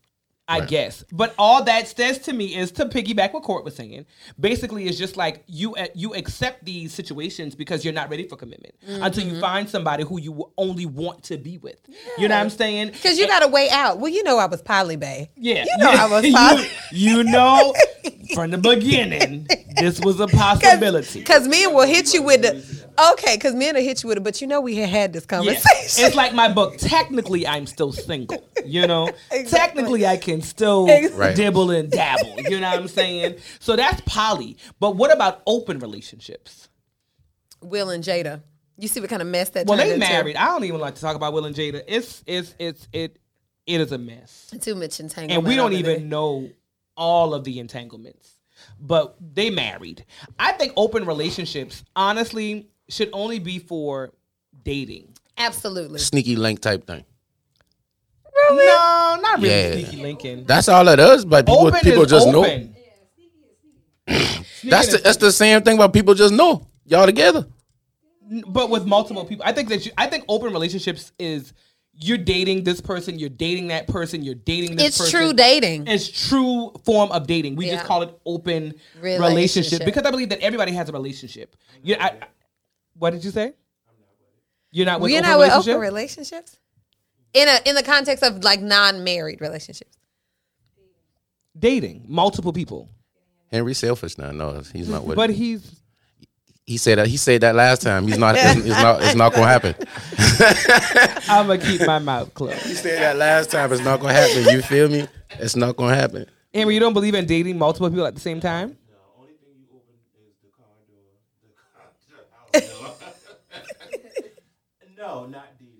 I 0.50 0.65
guess. 0.65 1.03
But 1.12 1.34
all 1.38 1.63
that 1.63 1.88
says 1.88 2.18
to 2.20 2.34
me 2.34 2.56
is 2.56 2.72
to 2.74 2.86
piggyback 2.86 3.34
what 3.34 3.44
Court 3.44 3.63
was 3.63 3.75
saying. 3.75 4.06
Basically, 4.39 4.88
it's 4.88 4.98
just 4.98 5.15
like 5.15 5.44
you 5.48 5.75
uh, 5.75 5.86
you 5.96 6.13
accept 6.15 6.65
these 6.65 6.94
situations 6.94 7.56
because 7.56 7.86
you're 7.86 7.94
not 7.94 8.10
ready 8.10 8.27
for 8.27 8.36
commitment 8.36 8.75
until 8.88 9.24
Mm-hmm. 9.24 9.36
you 9.36 9.41
find 9.41 9.70
somebody 9.70 10.03
who 10.03 10.20
you 10.20 10.51
only 10.58 10.86
want 10.86 11.24
to 11.24 11.38
be 11.38 11.58
with. 11.58 11.79
You 12.18 12.27
know 12.27 12.36
what 12.36 12.41
I'm 12.41 12.50
saying? 12.50 12.91
Because 12.91 13.18
you 13.20 13.27
got 13.27 13.44
a 13.44 13.48
way 13.48 13.70
out. 13.70 14.00
Well, 14.00 14.12
you 14.12 14.24
know 14.24 14.38
I 14.38 14.46
was 14.48 14.62
poly 14.62 14.96
bay. 14.96 15.29
Yeah, 15.36 15.65
You 15.65 15.77
know 15.77 15.91
I 15.91 16.08
was 16.10 16.24
you, 16.91 17.18
you 17.18 17.24
know, 17.24 17.74
from 18.34 18.52
the 18.52 18.58
beginning, 18.58 19.48
this 19.78 20.00
was 20.00 20.20
a 20.20 20.28
possibility. 20.28 21.20
Because 21.20 21.48
men 21.48 21.74
will 21.74 21.86
hit 21.88 22.14
you 22.14 22.22
with 22.24 22.42
the 22.42 22.64
okay. 23.14 23.36
Because 23.36 23.56
men 23.56 23.76
will 23.76 23.82
hit 23.84 24.04
you 24.04 24.10
with 24.10 24.18
it, 24.18 24.24
but 24.24 24.42
you 24.42 24.48
know 24.48 24.62
we 24.62 24.76
had 24.76 24.90
had 24.90 25.14
this 25.14 25.24
Yeah. 25.24 25.38
conversation. 25.38 26.06
It's 26.06 26.16
like 26.16 26.34
my 26.34 26.52
book. 26.52 26.78
Technically, 26.78 27.46
I'm 27.48 27.66
still 27.68 27.92
single. 27.92 28.44
You 28.66 28.88
know, 28.88 29.08
Exactly. 29.32 29.58
technically, 29.84 30.08
I 30.08 30.18
can 30.18 30.42
still 30.42 30.88
Right. 31.14 31.36
dibble 31.36 31.72
and 31.72 31.90
dabble. 31.92 32.36
You 32.50 32.60
know 32.60 32.70
what 32.70 32.80
I'm 32.80 32.88
saying? 32.88 33.36
So 33.60 33.76
that's 33.76 34.02
poly. 34.06 34.58
But 34.80 34.96
what 34.96 35.14
about 35.14 35.42
open 35.48 35.80
relationships? 35.80 36.68
Will 37.62 37.90
and 37.90 38.04
Jada. 38.04 38.42
You 38.78 38.88
see 38.88 39.02
what 39.02 39.10
kind 39.10 39.22
of 39.22 39.28
mess 39.28 39.50
that 39.50 39.66
Well, 39.68 39.78
turned 39.78 39.90
they 39.90 39.96
into? 39.96 40.08
married. 40.08 40.38
I 40.38 40.46
don't 40.46 40.64
even 40.64 40.80
like 40.80 40.96
to 40.96 41.02
talk 41.02 41.16
about 41.18 41.34
Will 41.34 41.46
and 41.46 41.56
Jada. 41.56 41.82
It's 41.88 42.24
it's 42.26 42.56
it's 42.60 42.88
it 42.94 43.18
it 43.66 43.82
is 43.82 43.92
a 43.92 43.98
mess, 43.98 44.48
Too 44.62 44.74
much 44.74 45.00
entanglement. 45.00 45.32
and 45.40 45.48
we 45.48 45.56
don't 45.56 45.74
even 45.74 45.84
there. 45.84 46.00
know 46.00 46.50
all 47.00 47.34
of 47.34 47.44
the 47.44 47.60
entanglements. 47.60 48.36
But 48.79 49.15
they 49.34 49.50
married. 49.50 50.06
I 50.38 50.51
think 50.51 50.74
open 50.75 51.06
relationships, 51.06 51.84
honestly, 51.96 52.68
should 52.89 53.10
only 53.13 53.39
be 53.39 53.58
for 53.58 54.12
dating. 54.63 55.13
Absolutely. 55.38 56.00
Sneaky 56.00 56.36
link 56.36 56.60
type 56.60 56.86
thing. 56.86 57.06
Really? 58.36 58.65
No, 58.65 59.18
not 59.22 59.41
really 59.41 59.50
Yeah. 59.50 59.72
sneaky 59.88 60.03
Lincoln. 60.03 60.44
That's 60.46 60.68
all 60.70 60.88
it 60.89 61.00
is. 61.00 61.25
But 61.25 61.46
people, 61.46 61.68
open 61.68 61.79
people 61.79 62.03
is 62.03 62.12
just 62.12 62.27
know. 62.27 62.44
That's 64.63 64.91
the, 64.91 64.98
that's 64.98 65.18
the 65.18 65.32
same 65.32 65.62
thing. 65.62 65.77
But 65.77 65.94
people 65.94 66.13
just 66.15 66.34
know 66.34 66.68
y'all 66.86 67.06
together. 67.06 67.48
but 68.48 68.70
with 68.70 68.86
multiple 68.86 69.24
people. 69.24 69.46
I 69.46 69.53
think 69.53 69.70
that 69.70 69.86
you, 69.86 69.91
I 69.98 70.08
think 70.08 70.25
open 70.27 70.51
relationships 70.51 71.13
is 71.18 71.53
you're 72.01 72.18
dating 72.18 72.63
this 72.63 72.79
person, 72.82 73.20
you're 73.20 73.29
dating 73.29 73.68
that 73.68 73.88
person, 73.88 74.24
you're 74.24 74.34
dating 74.36 74.75
this 74.77 74.86
person. 74.86 74.86
It's 74.88 74.98
person. 74.98 75.12
true 75.20 75.34
dating. 75.34 75.88
It's 75.88 76.08
true 76.08 76.72
form 76.86 77.12
of 77.12 77.27
dating. 77.27 77.56
We 77.58 77.68
Yeah. 77.68 77.75
just 77.75 77.86
call 77.86 78.01
it 78.03 78.18
open 78.25 78.74
Relationship. 79.01 79.20
relationship. 79.29 79.86
because 79.86 80.03
I 80.03 80.12
believe 80.12 80.29
that 80.29 80.39
everybody 80.39 80.72
has 80.72 80.88
a 80.89 80.91
relationship. 80.94 81.56
You, 81.84 81.96
I, 82.00 82.08
I- 82.08 82.18
what 82.98 83.10
did 83.12 83.24
you 83.25 83.32
say? 83.32 83.53
You're 84.72 84.86
not 84.86 85.01
with 85.01 85.12
We're 85.12 85.20
open 85.20 85.29
not 85.29 85.39
with 85.39 85.51
open 85.51 85.79
relationships. 85.79 86.58
In 87.34 87.48
a 87.48 87.60
in 87.70 87.75
the 87.75 87.84
context 87.84 88.24
of 88.24 88.44
like 88.44 88.60
non-married 88.62 89.41
relationships. 89.41 89.98
dating 91.58 92.06
multiple 92.08 92.53
people, 92.53 92.89
Henry 93.51 93.74
selfish 93.74 94.18
now. 94.18 94.32
No, 94.32 94.62
he's 94.74 94.88
not 94.89 95.06
with. 95.06 95.15
but 95.15 95.29
he's 95.29 95.79
he 96.70 96.78
said 96.78 97.00
that. 97.00 97.08
He 97.08 97.18
said 97.18 97.42
that 97.42 97.56
last 97.56 97.82
time. 97.82 98.06
He's 98.08 98.20
not. 98.20 98.36
It's, 98.38 98.60
it's 98.60 98.68
not. 98.68 99.02
It's 99.02 99.16
not 99.16 99.34
gonna 99.34 99.48
happen. 99.48 99.74
I'm 101.28 101.48
gonna 101.48 101.58
keep 101.58 101.82
my 101.88 101.98
mouth 101.98 102.32
closed. 102.36 102.62
He 102.62 102.76
said 102.76 103.02
that 103.02 103.16
last 103.18 103.50
time. 103.50 103.74
It's 103.74 103.84
not 103.84 104.00
gonna 104.00 104.14
happen. 104.14 104.44
You 104.54 104.62
feel 104.62 104.88
me? 104.88 105.08
It's 105.40 105.56
not 105.56 105.78
gonna 105.78 105.96
happen. 105.96 106.28
Henry, 106.54 106.76
you 106.76 106.80
don't 106.80 106.94
believe 106.94 107.16
in 107.16 107.26
dating 107.26 107.58
multiple 107.58 107.90
people 107.90 108.06
at 108.06 108.14
the 108.14 108.22
same 108.22 108.40
time? 108.40 108.78
Only 109.18 109.32
thing 109.34 109.56
you 109.58 109.66
open 109.74 109.96
is 110.28 110.36
the 110.44 110.50
car 110.56 110.68
door, 110.88 111.02
the 112.54 112.62
car, 112.62 112.62
the 112.62 112.62
house 113.02 113.24
door. 114.16 114.24
no, 114.98 115.26
not 115.26 115.58
dating. 115.58 115.74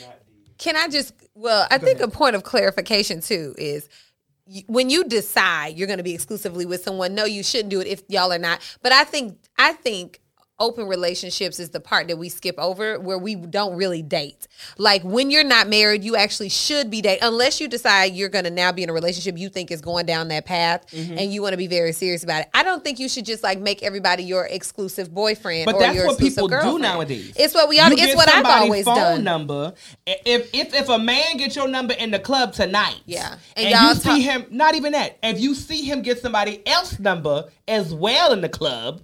Not 0.00 0.16
dating. 0.26 0.54
Can 0.56 0.76
I 0.76 0.88
just 0.88 1.12
well, 1.34 1.66
I 1.70 1.76
think 1.76 2.00
a 2.00 2.08
point 2.08 2.36
of 2.36 2.42
clarification 2.42 3.20
too 3.20 3.54
is 3.58 3.86
y- 3.86 4.11
when 4.66 4.90
you 4.90 5.04
decide 5.04 5.76
you're 5.76 5.86
going 5.86 5.98
to 5.98 6.02
be 6.02 6.14
exclusively 6.14 6.66
with 6.66 6.82
someone, 6.82 7.14
no, 7.14 7.24
you 7.24 7.42
shouldn't 7.42 7.70
do 7.70 7.80
it 7.80 7.86
if 7.86 8.02
y'all 8.08 8.32
are 8.32 8.38
not. 8.38 8.60
But 8.82 8.92
I 8.92 9.04
think 9.04 9.38
I 9.58 9.72
think 9.74 10.20
open 10.62 10.86
relationships 10.86 11.58
is 11.60 11.70
the 11.70 11.80
part 11.80 12.08
that 12.08 12.16
we 12.16 12.28
skip 12.28 12.54
over 12.58 12.98
where 12.98 13.18
we 13.18 13.34
don't 13.34 13.76
really 13.76 14.00
date. 14.00 14.46
Like 14.78 15.02
when 15.02 15.30
you're 15.30 15.44
not 15.44 15.68
married, 15.68 16.04
you 16.04 16.16
actually 16.16 16.48
should 16.48 16.90
be 16.90 17.02
dating 17.02 17.24
unless 17.24 17.60
you 17.60 17.68
decide 17.68 18.14
you're 18.14 18.28
going 18.30 18.44
to 18.44 18.50
now 18.50 18.72
be 18.72 18.82
in 18.82 18.88
a 18.88 18.92
relationship 18.92 19.36
you 19.36 19.48
think 19.48 19.70
is 19.70 19.80
going 19.82 20.06
down 20.06 20.28
that 20.28 20.46
path 20.46 20.86
Mm-hmm. 20.92 21.18
and 21.18 21.32
you 21.32 21.42
want 21.42 21.52
to 21.52 21.56
be 21.56 21.66
very 21.66 21.92
serious 21.92 22.22
about 22.24 22.42
it. 22.42 22.48
I 22.54 22.62
don't 22.62 22.82
think 22.84 22.98
you 22.98 23.08
should 23.08 23.24
just 23.26 23.42
like 23.42 23.58
make 23.58 23.82
everybody 23.82 24.22
your 24.22 24.46
exclusive 24.46 25.12
boyfriend 25.12 25.66
But 25.66 25.74
or 25.74 25.80
that's 25.80 25.94
your 25.96 26.06
what 26.06 26.18
people 26.18 26.48
do 26.48 26.78
nowadays. 26.78 27.32
It's 27.36 27.54
what 27.54 27.68
we 27.68 27.80
all 27.80 27.90
it's 27.92 28.14
what 28.14 28.28
I've 28.28 28.34
somebody's 28.34 28.62
always 28.62 28.84
phone 28.84 28.96
done. 28.96 29.24
Number. 29.24 29.72
If 30.06 30.50
if 30.54 30.74
if 30.74 30.88
a 30.88 30.98
man 30.98 31.36
gets 31.38 31.56
your 31.56 31.66
number 31.68 31.94
in 31.94 32.10
the 32.12 32.18
club 32.20 32.52
tonight, 32.52 33.00
Yeah. 33.06 33.36
and, 33.56 33.66
And 33.66 33.68
you 33.68 33.74
y'all 33.86 33.94
see 33.94 34.08
talk- 34.08 34.20
him, 34.20 34.46
not 34.50 34.74
even 34.76 34.92
that. 34.92 35.18
If 35.22 35.40
you 35.40 35.54
see 35.54 35.82
him 35.82 36.02
get 36.02 36.20
somebody 36.20 36.64
else 36.66 36.98
number 36.98 37.48
as 37.66 37.92
well 37.92 38.32
in 38.32 38.40
the 38.40 38.48
club, 38.48 39.02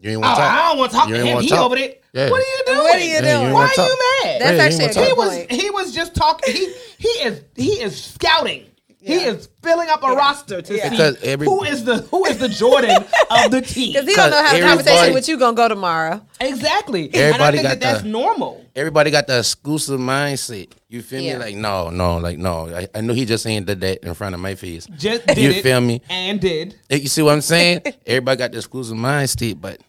You 0.00 0.10
ain't 0.10 0.16
oh, 0.18 0.20
want 0.20 0.36
to 0.36 0.40
talk. 0.42 0.52
I 0.52 0.68
don't 0.68 0.78
want 0.78 0.90
to 0.92 0.96
talk 0.96 1.08
You 1.08 1.14
to 1.16 1.20
him. 1.20 1.26
wanna 1.34 1.42
He 1.42 1.48
talk. 1.48 1.60
over 1.66 1.76
there. 1.76 1.94
Yeah. 2.12 2.30
What 2.30 2.40
are 2.40 2.42
you 2.42 2.62
doing? 2.66 2.78
What 2.78 2.94
are 2.94 2.98
you 2.98 3.04
Yeah, 3.10 3.48
you 3.48 3.54
Why 3.54 3.64
are 3.64 3.68
talk. 3.68 3.88
you 3.88 3.98
mad? 4.24 4.40
That's 4.40 4.56
Yeah, 4.56 4.62
actually 4.64 4.84
a 4.84 4.88
good 4.94 5.06
he 5.06 5.12
wanna 5.12 5.28
was 5.30 5.38
point. 5.38 5.52
he 5.52 5.70
was 5.70 5.94
just 5.94 6.14
talking. 6.14 6.54
He 6.54 6.74
he 6.98 7.08
is 7.08 7.42
he 7.54 7.70
is 7.82 8.02
scouting. 8.04 8.66
He 9.02 9.14
is 9.14 9.48
filling 9.62 9.88
up 9.88 10.02
a 10.02 10.08
roster 10.08 10.60
to 10.60 10.76
Yeah. 10.76 10.90
see 10.90 11.26
every- 11.26 11.46
who 11.46 11.64
is 11.64 11.84
the 11.84 11.98
who 12.10 12.26
is 12.26 12.36
the 12.38 12.50
Jordan 12.50 13.02
of 13.30 13.50
the 13.50 13.62
team. 13.62 13.92
Because 13.94 14.06
he 14.08 14.14
don't 14.14 14.30
know 14.30 14.36
how 14.42 14.52
to 14.52 14.56
have 14.56 14.56
a 14.56 14.60
conversation 14.68 14.92
Everybody- 14.98 15.14
with 15.14 15.28
you 15.28 15.38
gonna 15.38 15.56
go 15.56 15.68
tomorrow. 15.68 16.20
Exactly. 16.40 17.06
and 17.06 17.16
I 17.16 17.18
Everybody 17.20 17.56
think 17.58 17.68
got 17.68 17.68
that 17.70 17.80
that's 17.80 18.02
the- 18.02 18.08
normal. 18.08 18.62
Everybody 18.76 19.10
got 19.10 19.26
the 19.26 19.38
exclusive 19.38 19.98
mindset. 20.00 20.68
You 20.88 21.00
feel 21.02 21.20
Yeah. 21.22 21.38
me? 21.38 21.44
Like 21.44 21.54
no, 21.56 21.88
no, 21.90 22.18
like 22.18 22.36
no. 22.38 22.68
I, 22.74 22.88
I 22.94 23.00
know 23.00 23.14
he 23.14 23.24
just 23.24 23.46
ain't 23.46 23.64
did 23.66 23.80
that 23.80 24.04
in 24.04 24.12
front 24.14 24.34
of 24.34 24.40
my 24.40 24.54
face. 24.54 24.86
Just 24.98 25.26
did 25.26 25.38
you 25.38 25.50
it 25.50 25.62
feel 25.62 25.80
me? 25.80 26.02
And 26.10 26.38
did. 26.40 26.74
Eh, 26.90 26.96
you 26.96 27.08
see 27.08 27.22
what 27.22 27.32
I'm 27.32 27.40
saying? 27.40 27.80
Everybody 28.06 28.36
got 28.38 28.52
the 28.52 28.58
exclusive 28.58 28.96
mindset, 28.98 29.58
but 29.60 29.80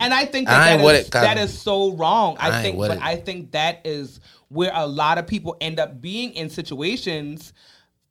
And 0.00 0.14
I 0.14 0.24
think 0.24 0.48
that, 0.48 0.70
ain't 0.70 0.80
that, 0.80 0.84
with 0.84 0.96
is, 0.96 1.08
it, 1.08 1.10
Kylie. 1.10 1.22
that 1.22 1.38
is 1.38 1.58
so 1.58 1.92
wrong. 1.92 2.36
I, 2.38 2.58
I 2.58 2.62
think, 2.62 2.78
but 2.78 2.92
it. 2.92 3.02
I 3.02 3.16
think 3.16 3.52
that 3.52 3.80
is 3.84 4.20
where 4.48 4.70
a 4.74 4.86
lot 4.86 5.18
of 5.18 5.26
people 5.26 5.56
end 5.60 5.78
up 5.78 6.00
being 6.00 6.32
in 6.32 6.50
situations 6.50 7.52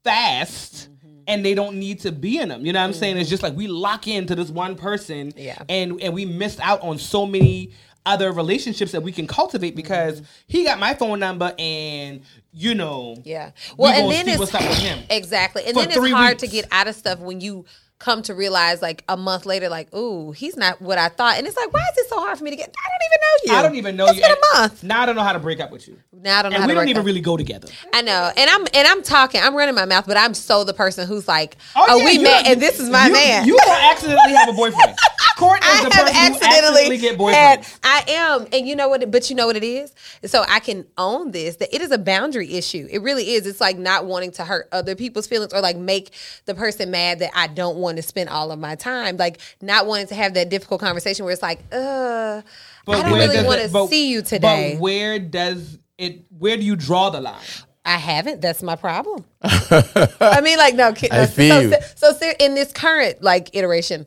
fast. 0.03 0.89
Mm-hmm. 0.89 1.07
And 1.29 1.43
they 1.43 1.53
don't 1.55 1.77
need 1.77 1.99
to 2.01 2.13
be 2.13 2.39
in 2.39 2.47
them. 2.47 2.65
You 2.65 2.71
know 2.71 2.79
what 2.79 2.85
I'm 2.85 2.93
saying? 2.93 3.17
It's 3.17 3.27
mm-hmm. 3.27 3.31
just 3.31 3.43
like 3.43 3.53
we 3.53 3.67
lock 3.67 4.07
into 4.07 4.33
this 4.33 4.49
one 4.49 4.75
person, 4.75 5.33
Yeah. 5.35 5.61
and 5.67 6.01
and 6.01 6.13
we 6.13 6.23
miss 6.23 6.57
out 6.61 6.79
on 6.81 6.97
so 6.97 7.25
many 7.25 7.73
other 8.05 8.31
relationships 8.31 8.93
that 8.93 9.03
we 9.03 9.11
can 9.11 9.27
cultivate 9.27 9.71
mm-hmm. 9.71 9.75
because 9.75 10.21
he 10.47 10.63
got 10.63 10.79
my 10.79 10.93
phone 10.93 11.19
number, 11.19 11.53
and 11.59 12.21
you 12.53 12.73
know, 12.73 13.17
Yeah. 13.25 13.51
we 13.71 13.83
Well, 13.83 13.91
and 13.91 14.09
then 14.09 14.25
see 14.25 14.31
it's 14.31 14.39
what's 14.39 14.55
up 14.55 14.61
with 14.61 14.77
him. 14.77 15.03
exactly, 15.09 15.65
and 15.65 15.75
then 15.75 15.89
it's 15.89 15.97
three 15.97 16.11
hard 16.11 16.39
to 16.39 16.47
get 16.47 16.65
out 16.71 16.87
of 16.87 16.95
stuff 16.95 17.19
when 17.19 17.41
you 17.41 17.65
come 17.99 18.21
to 18.23 18.33
realize 18.35 18.81
like 18.81 19.03
a 19.09 19.17
month 19.17 19.45
later, 19.45 19.69
like, 19.69 19.93
ooh, 19.95 20.31
he's 20.31 20.55
not 20.55 20.81
what 20.81 20.97
I 20.97 21.09
thought, 21.09 21.37
and 21.37 21.47
it's 21.47 21.57
like, 21.57 21.73
why 21.73 21.79
is 21.91 21.97
it 22.05 22.09
so 22.09 22.19
hard 22.19 22.37
for 22.37 22.43
me 22.43 22.51
to 22.51 22.55
get? 22.55 22.69
I 22.77 22.89
don't 22.89 23.07
even 23.07 23.19
know 23.21 23.53
you. 23.53 23.59
I 23.59 23.61
don't 23.63 23.75
even 23.75 23.95
know 23.95 24.05
It's 24.07 24.15
you. 24.17 24.21
been 24.21 24.31
a 24.31 24.59
month. 24.59 24.83
Now 24.83 25.01
I 25.01 25.05
don't 25.05 25.15
know 25.15 25.23
how 25.23 25.33
to 25.33 25.39
break 25.39 25.59
up 25.59 25.71
with 25.71 25.87
you. 25.87 25.97
Now 26.13 26.39
I 26.39 26.41
don't 26.43 26.51
know 26.51 26.55
and 26.57 26.61
how 26.63 26.67
we 26.67 26.73
don't 26.75 26.89
even 26.89 26.99
up. 27.01 27.05
really 27.05 27.21
go 27.21 27.37
together. 27.37 27.67
I 27.93 28.01
know, 28.01 28.31
and 28.35 28.49
I'm 28.49 28.61
and 28.73 28.87
I'm 28.87 29.01
talking. 29.03 29.41
I'm 29.41 29.55
running 29.55 29.75
my 29.75 29.85
mouth, 29.85 30.05
but 30.07 30.17
I'm 30.17 30.33
so 30.33 30.63
the 30.63 30.73
person 30.73 31.07
who's 31.07 31.27
like, 31.27 31.57
Oh, 31.75 31.85
oh, 31.89 31.97
yeah, 31.97 32.05
we 32.05 32.17
met, 32.19 32.47
and 32.47 32.61
this 32.61 32.79
is 32.79 32.89
my 32.89 33.07
you, 33.07 33.13
man. 33.13 33.45
You 33.47 33.57
don't 33.57 33.91
accidentally 33.91 34.33
have 34.33 34.49
a 34.49 34.53
boyfriend. 34.53 34.95
Court 35.37 35.63
is 35.63 35.69
I 35.69 35.89
the 35.89 35.95
have 35.95 36.05
person 36.07 36.15
who 36.15 36.19
accidentally 36.19 36.81
accidentally 36.81 36.97
get 36.97 37.35
had. 37.35 37.59
boyfriends. 37.61 37.79
I 37.83 38.03
am, 38.07 38.47
and 38.51 38.67
you 38.67 38.75
know 38.75 38.89
what? 38.89 39.09
But 39.11 39.29
you 39.29 39.35
know 39.35 39.45
what 39.45 39.55
it 39.55 39.63
is. 39.63 39.93
So 40.25 40.43
I 40.47 40.59
can 40.59 40.85
own 40.97 41.31
this. 41.31 41.57
That 41.57 41.73
it 41.73 41.81
is 41.81 41.91
a 41.91 41.97
boundary 41.99 42.53
issue. 42.53 42.87
It 42.89 43.01
really 43.03 43.31
is. 43.31 43.45
It's 43.45 43.61
like 43.61 43.77
not 43.77 44.05
wanting 44.05 44.31
to 44.31 44.45
hurt 44.45 44.67
other 44.71 44.95
people's 44.95 45.27
feelings 45.27 45.53
or 45.53 45.61
like 45.61 45.77
make 45.77 46.09
the 46.45 46.55
person 46.55 46.89
mad 46.89 47.19
that 47.19 47.31
I 47.35 47.47
don't 47.47 47.77
want 47.77 47.97
to 47.97 48.03
spend 48.03 48.29
all 48.29 48.51
of 48.51 48.59
my 48.59 48.75
time. 48.75 49.17
Like 49.17 49.39
not 49.61 49.85
wanting 49.85 50.07
to 50.07 50.15
have 50.15 50.33
that 50.33 50.49
difficult 50.49 50.81
conversation 50.81 51.23
where 51.23 51.33
it's 51.33 51.43
like, 51.43 51.59
uh, 51.71 52.41
I 52.87 53.01
don't 53.03 53.13
really 53.13 53.45
want 53.45 53.61
to 53.61 53.87
see 53.87 54.09
you 54.09 54.23
today. 54.23 54.73
But 54.73 54.81
where 54.81 55.19
does 55.19 55.77
it? 55.99 56.25
Where 56.37 56.57
do 56.57 56.63
you 56.63 56.75
draw 56.75 57.11
the 57.11 57.21
line? 57.21 57.35
I 57.85 57.97
haven't. 57.97 58.41
That's 58.41 58.61
my 58.61 58.75
problem. 58.75 59.23
I 59.43 60.41
mean, 60.43 60.57
like, 60.57 60.75
no. 60.75 60.91
kid- 60.91 61.11
I 61.11 61.25
so, 61.25 61.31
feel 61.31 61.71
so, 61.95 62.09
you. 62.09 62.15
so, 62.15 62.31
in 62.37 62.53
this 62.53 62.73
current 62.73 63.23
like 63.23 63.55
iteration, 63.55 64.05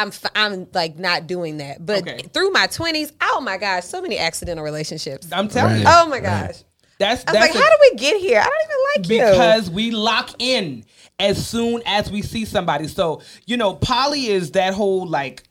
I'm 0.00 0.08
f- 0.08 0.24
I'm 0.34 0.66
like 0.72 0.98
not 0.98 1.26
doing 1.26 1.58
that. 1.58 1.84
But 1.84 2.02
Okay. 2.02 2.22
through 2.32 2.50
my 2.50 2.66
twenties, 2.66 3.12
oh 3.20 3.40
my 3.40 3.56
gosh, 3.56 3.84
so 3.84 4.00
many 4.00 4.18
accidental 4.18 4.64
relationships. 4.64 5.28
I'm 5.32 5.48
telling 5.48 5.74
Right. 5.74 5.80
you, 5.80 5.86
Oh 5.88 6.06
my 6.08 6.20
gosh, 6.20 6.62
that's 6.98 7.24
I 7.26 7.32
was 7.32 7.38
that's 7.40 7.40
like, 7.40 7.54
a- 7.54 7.58
how 7.58 7.68
do 7.70 7.76
we 7.92 7.96
get 7.96 8.20
here? 8.20 8.40
I 8.40 8.44
don't 8.44 8.64
even 8.64 8.76
like 8.96 9.10
you. 9.10 9.32
because 9.34 9.70
we 9.70 9.90
lock 9.90 10.30
in 10.38 10.84
as 11.18 11.46
soon 11.46 11.82
as 11.86 12.10
we 12.10 12.22
see 12.22 12.44
somebody. 12.44 12.88
So 12.88 13.22
you 13.46 13.56
know, 13.56 13.74
poly 13.74 14.26
is 14.28 14.52
that 14.52 14.74
whole 14.74 15.06
like, 15.06 15.42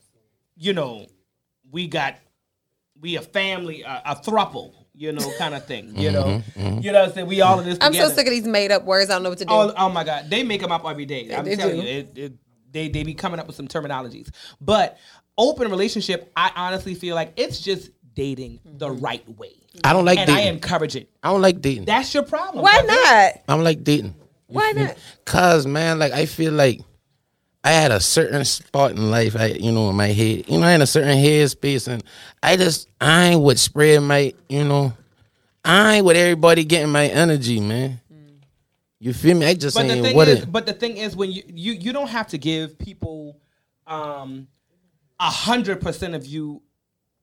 you 0.58 0.74
know, 0.74 1.06
we 1.72 1.88
got 1.88 2.16
we 3.00 3.16
a 3.16 3.22
family, 3.22 3.84
a, 3.84 4.02
a 4.06 4.16
thruple, 4.16 4.74
you 4.94 5.12
know, 5.14 5.32
kind 5.38 5.56
of 5.56 5.66
thing. 5.66 5.96
You 5.96 6.10
mm-hmm, 6.10 6.14
know, 6.14 6.44
mm-hmm. 6.58 6.80
you 6.82 6.92
know, 6.92 7.00
what 7.02 7.10
I'm 7.10 7.14
saying 7.16 7.28
we 7.28 7.42
all 7.42 7.60
in 7.60 7.66
this. 7.66 7.78
I'm 7.82 7.94
so 7.94 8.10
sick 8.10 8.28
of 8.28 8.32
these 8.32 8.46
made 8.46 8.72
up 8.72 8.84
words. 8.84 9.10
I 9.10 9.14
don't 9.14 9.24
know 9.24 9.30
what 9.30 9.38
to 9.40 9.46
do. 9.46 9.54
Oh, 9.54 9.74
oh 9.78 9.90
my 9.90 10.04
God, 10.04 10.30
they 10.30 10.44
make 10.44 10.62
them 10.62 10.72
up 10.72 10.86
every 10.86 11.06
day. 11.06 11.34
I'm 11.34 11.46
they 11.46 11.56
telling 11.56 11.78
do. 11.80 11.82
you, 11.84 11.88
it, 11.88 12.18
it, 12.18 12.34
they 12.72 12.90
they 12.90 13.04
be 13.04 13.14
coming 13.14 13.40
up 13.40 13.48
with 13.48 13.56
some 13.56 13.68
terminologies. 13.68 14.30
But 14.62 14.98
open 15.38 15.70
relationship, 15.70 16.32
I 16.36 16.52
honestly 16.56 16.96
feel 16.96 17.16
like 17.16 17.34
it's 17.38 17.60
just 17.60 17.92
dating 18.14 18.60
the 18.66 18.90
mm-hmm. 18.90 19.04
right 19.04 19.38
way, 19.38 19.54
I 19.84 19.94
don't 19.94 20.06
like 20.06 20.20
and 20.20 20.30
I 20.30 20.36
dating. 20.36 20.54
encourage 20.56 20.96
it. 20.96 21.10
I 21.24 21.32
don't 21.32 21.42
like 21.42 21.62
dating. 21.62 21.86
That's 21.86 22.14
your 22.14 22.24
problem. 22.24 22.64
Why 22.64 22.82
brother. 22.82 22.88
not? 22.88 23.34
I 23.48 23.56
don't 23.56 23.64
like 23.64 23.84
dating. 23.84 24.16
Why 24.48 24.72
not? 24.72 24.98
Cause 25.26 25.66
man, 25.66 26.00
like 26.00 26.12
I 26.12 26.26
feel 26.26 26.54
like 26.54 26.82
I 27.64 27.72
had 27.72 27.92
a 27.92 28.00
certain 28.00 28.44
spot 28.46 28.92
in 28.92 29.12
life, 29.12 29.36
I 29.36 29.48
you 29.48 29.72
know, 29.72 29.90
in 29.90 29.96
my 29.96 30.08
head. 30.08 30.50
You 30.50 30.60
know, 30.60 30.66
I 30.66 30.72
had 30.72 30.82
a 30.82 30.88
certain 30.88 31.18
headspace 31.18 31.88
and 31.88 32.04
I 32.42 32.58
just 32.58 32.88
I 33.00 33.28
ain't 33.28 33.42
would 33.42 33.60
spread 33.60 34.02
my, 34.02 34.34
you 34.48 34.64
know, 34.64 34.94
I 35.64 35.98
ain't 35.98 36.06
with 36.06 36.18
everybody 36.18 36.64
getting 36.64 36.92
my 36.92 37.08
energy, 37.08 37.60
man. 37.60 38.02
You 39.00 39.14
feel 39.14 39.38
me? 39.38 39.46
I 39.46 39.54
just 39.54 39.76
But 39.76 39.88
thing 39.88 40.16
what 40.16 40.28
is, 40.28 40.42
it. 40.44 40.52
but 40.52 40.66
the 40.66 40.74
thing 40.74 40.98
is, 40.98 41.16
when 41.16 41.32
you 41.32 41.44
you 41.48 41.74
you 41.74 41.94
don't 41.94 42.10
have 42.10 42.28
to 42.28 42.38
give 42.38 42.78
people 42.78 43.40
um 43.88 44.48
a 45.20 45.30
hundred 45.30 45.82
percent 45.82 46.16
of 46.16 46.26
you 46.26 46.62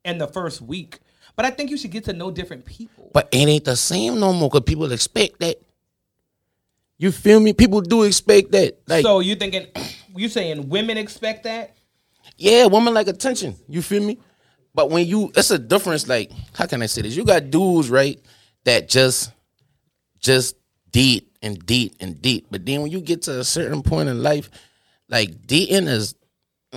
in 0.05 0.19
the 0.19 0.27
first 0.27 0.63
week. 0.63 1.01
But 1.35 1.45
I 1.45 1.51
think 1.51 1.71
you 1.71 1.77
should 1.77 1.91
get 1.91 2.05
to 2.05 2.15
know 2.15 2.31
different 2.31 2.65
people. 2.65 3.11
But 3.13 3.29
it 3.31 3.47
ain't 3.47 3.65
the 3.67 3.77
same 3.77 4.19
no 4.19 4.33
more 4.33 4.49
because 4.49 4.65
people 4.65 4.91
expect 4.91 5.41
that. 5.41 5.61
You 6.97 7.13
feel 7.13 7.41
me? 7.41 7.53
People 7.53 7.83
do 7.83 8.05
expect 8.05 8.53
that. 8.53 8.79
Like, 8.87 9.03
so 9.03 9.21
you 9.21 9.37
thinking 9.37 9.67
you 10.17 10.31
saying 10.31 10.71
women 10.71 10.97
expect 10.97 11.45
that? 11.45 11.77
yeah, 12.37 12.67
women 12.67 12.95
like 12.95 13.09
attention. 13.09 13.55
You 13.69 13.83
feel 13.83 14.03
me? 14.03 14.19
But 14.75 14.91
when 14.91 15.07
you, 15.07 15.33
it's 15.35 15.51
a 15.51 15.59
difference. 15.59 16.09
Like, 16.09 16.31
how 16.55 16.67
can 16.67 16.83
I 16.83 16.87
say 16.87 17.03
this? 17.03 17.17
You 17.17 17.25
got 17.25 17.51
dudes, 17.51 17.89
right, 17.89 18.21
that 18.65 18.89
just, 18.89 19.33
just 20.19 20.57
date 20.91 21.26
and 21.47 21.65
date 21.65 21.97
and 22.01 22.21
date. 22.21 22.47
But 22.51 22.67
then 22.67 22.83
when 22.83 22.91
you 22.91 23.01
get 23.01 23.23
to 23.23 23.41
a 23.41 23.45
certain 23.45 23.83
point 23.83 24.09
in 24.09 24.23
life, 24.23 24.51
like 25.09 25.47
dating 25.47 25.89
is, 25.89 26.15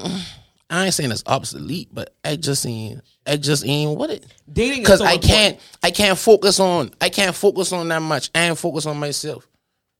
I 0.71 0.85
ain't 0.85 0.93
saying 0.93 1.11
it's 1.11 1.23
obsolete, 1.25 1.89
but 1.91 2.15
I 2.23 2.35
just 2.35 2.65
ain't, 2.65 3.01
I 3.25 3.37
just 3.37 3.65
ain't 3.65 3.97
with 3.97 4.11
it. 4.11 4.25
Dating 4.51 4.83
Cause 4.83 4.99
so 4.99 5.05
I 5.05 5.13
important. 5.13 5.31
can't, 5.33 5.59
I 5.83 5.91
can't 5.91 6.17
focus 6.17 6.59
on, 6.59 6.91
I 7.01 7.09
can't 7.09 7.35
focus 7.35 7.73
on 7.73 7.87
that 7.89 8.01
much. 8.01 8.29
I 8.35 8.47
ain't 8.47 8.57
focus 8.57 8.85
on 8.85 8.97
myself. 8.99 9.47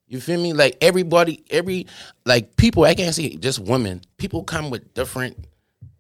You 0.08 0.20
feel 0.20 0.42
me? 0.42 0.54
Like 0.54 0.78
everybody, 0.82 1.44
every 1.50 1.88
like 2.26 2.56
people, 2.56 2.84
I 2.84 2.96
can't 2.96 3.14
see 3.14 3.36
just 3.38 3.60
women. 3.60 4.02
People 4.18 4.44
come 4.44 4.70
with 4.70 4.94
different 4.94 5.46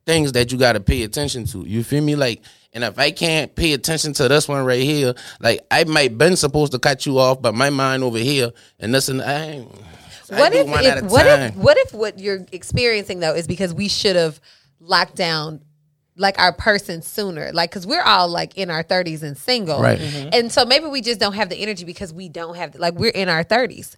things 0.09 0.31
that 0.31 0.51
you 0.51 0.57
got 0.57 0.73
to 0.73 0.79
pay 0.79 1.03
attention 1.03 1.45
to. 1.45 1.63
You 1.65 1.83
feel 1.83 2.03
me? 2.03 2.15
Like, 2.15 2.41
and 2.73 2.83
if 2.83 2.97
I 2.97 3.11
can't 3.11 3.53
pay 3.55 3.73
attention 3.73 4.13
to 4.13 4.27
this 4.27 4.47
one 4.47 4.65
right 4.65 4.81
here, 4.81 5.13
like 5.39 5.59
I 5.69 5.83
might 5.83 6.17
been 6.17 6.35
supposed 6.35 6.71
to 6.71 6.79
cut 6.79 7.05
you 7.05 7.19
off, 7.19 7.41
but 7.41 7.53
my 7.53 7.69
mind 7.69 8.03
over 8.03 8.17
here 8.17 8.51
and 8.79 8.93
this 8.93 9.07
and 9.09 9.21
I. 9.21 9.45
ain't- 9.45 9.71
so 10.23 10.35
I 10.35 10.39
What 10.39 10.53
if, 10.53 10.67
if 10.67 11.11
what 11.11 11.25
if 11.25 11.55
what 11.55 11.77
if 11.77 11.93
what 11.93 12.19
you're 12.19 12.45
experiencing 12.51 13.19
though 13.19 13.33
is 13.35 13.45
because 13.47 13.71
we 13.73 13.87
should 13.87 14.15
have 14.15 14.39
locked 14.79 15.15
down 15.15 15.61
like 16.15 16.37
our 16.39 16.51
person 16.53 17.01
sooner 17.01 17.51
like 17.53 17.69
because 17.71 17.87
we're 17.87 18.01
all 18.03 18.27
like 18.27 18.55
in 18.57 18.69
our 18.69 18.83
30s 18.83 19.23
and 19.23 19.37
single 19.37 19.81
Right. 19.81 19.99
and 20.33 20.51
so 20.51 20.65
maybe 20.65 20.85
we 20.87 21.01
just 21.01 21.19
don't 21.19 21.33
have 21.33 21.49
the 21.49 21.55
energy 21.55 21.85
because 21.85 22.11
we 22.13 22.27
don't 22.29 22.55
have 22.57 22.75
like 22.75 22.93
we're 22.95 23.09
in 23.11 23.27
our 23.29 23.43
30s 23.43 23.95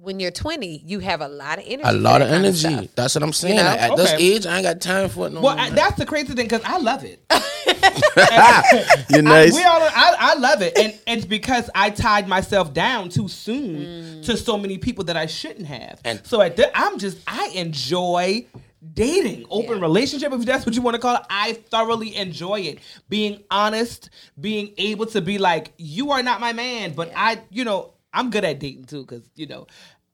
when 0.00 0.20
you're 0.20 0.30
20 0.30 0.84
you 0.86 1.00
have 1.00 1.20
a 1.20 1.28
lot 1.28 1.58
of 1.58 1.64
energy 1.66 1.88
a 1.88 1.92
lot 1.92 2.22
of 2.22 2.28
energy. 2.28 2.58
stuff. 2.58 2.86
That's 2.94 3.14
what 3.16 3.24
I'm 3.24 3.32
saying. 3.32 3.56
know? 3.56 3.64
Like, 3.64 3.80
at 3.80 3.96
this 3.96 4.12
age, 4.12 4.46
I 4.46 4.56
ain't 4.58 4.64
got 4.64 4.80
time 4.80 5.08
for 5.08 5.26
it 5.26 5.32
no 5.32 5.40
Well, 5.40 5.56
more. 5.56 5.64
I, 5.64 5.70
that's 5.70 5.98
the 5.98 6.06
crazy 6.06 6.34
thing 6.34 6.46
because 6.46 6.62
I 6.64 6.78
love 6.78 7.04
it. 7.04 7.20
You're 9.10 9.18
I, 9.18 9.22
nice. 9.22 9.54
we 9.54 9.64
all, 9.64 9.82
I, 9.82 10.16
I 10.18 10.34
love 10.34 10.62
it, 10.62 10.78
and 10.78 10.98
it's 11.06 11.26
because 11.26 11.68
I 11.74 11.90
tied 11.90 12.28
myself 12.28 12.72
down 12.72 13.08
too 13.08 13.28
soon 13.28 14.20
mm. 14.20 14.24
to 14.24 14.36
so 14.36 14.56
many 14.56 14.78
people 14.78 15.04
that 15.04 15.16
I 15.16 15.26
shouldn't 15.26 15.66
have. 15.66 16.00
And- 16.04 16.24
so 16.24 16.40
at 16.40 16.56
the, 16.56 16.70
I'm 16.78 16.98
just 16.98 17.18
I 17.26 17.48
enjoy 17.54 18.46
dating, 18.94 19.46
open 19.50 19.80
relationship, 19.80 20.32
if 20.32 20.44
that's 20.44 20.64
what 20.64 20.74
you 20.74 20.82
want 20.82 20.94
to 20.94 21.00
call 21.00 21.16
it. 21.16 21.22
I 21.28 21.54
thoroughly 21.54 22.14
enjoy 22.14 22.60
it. 22.60 22.78
Being 23.08 23.42
honest, 23.50 24.10
being 24.40 24.74
able 24.78 25.06
to 25.06 25.20
be 25.20 25.38
like, 25.38 25.72
you 25.76 26.12
are 26.12 26.22
not 26.22 26.40
my 26.40 26.52
man, 26.52 26.94
but 26.94 27.10
I, 27.14 27.40
you 27.50 27.64
know, 27.64 27.92
I'm 28.12 28.30
good 28.30 28.44
at 28.44 28.58
dating 28.58 28.84
too, 28.84 29.02
because 29.02 29.28
you 29.36 29.46
know. 29.46 29.66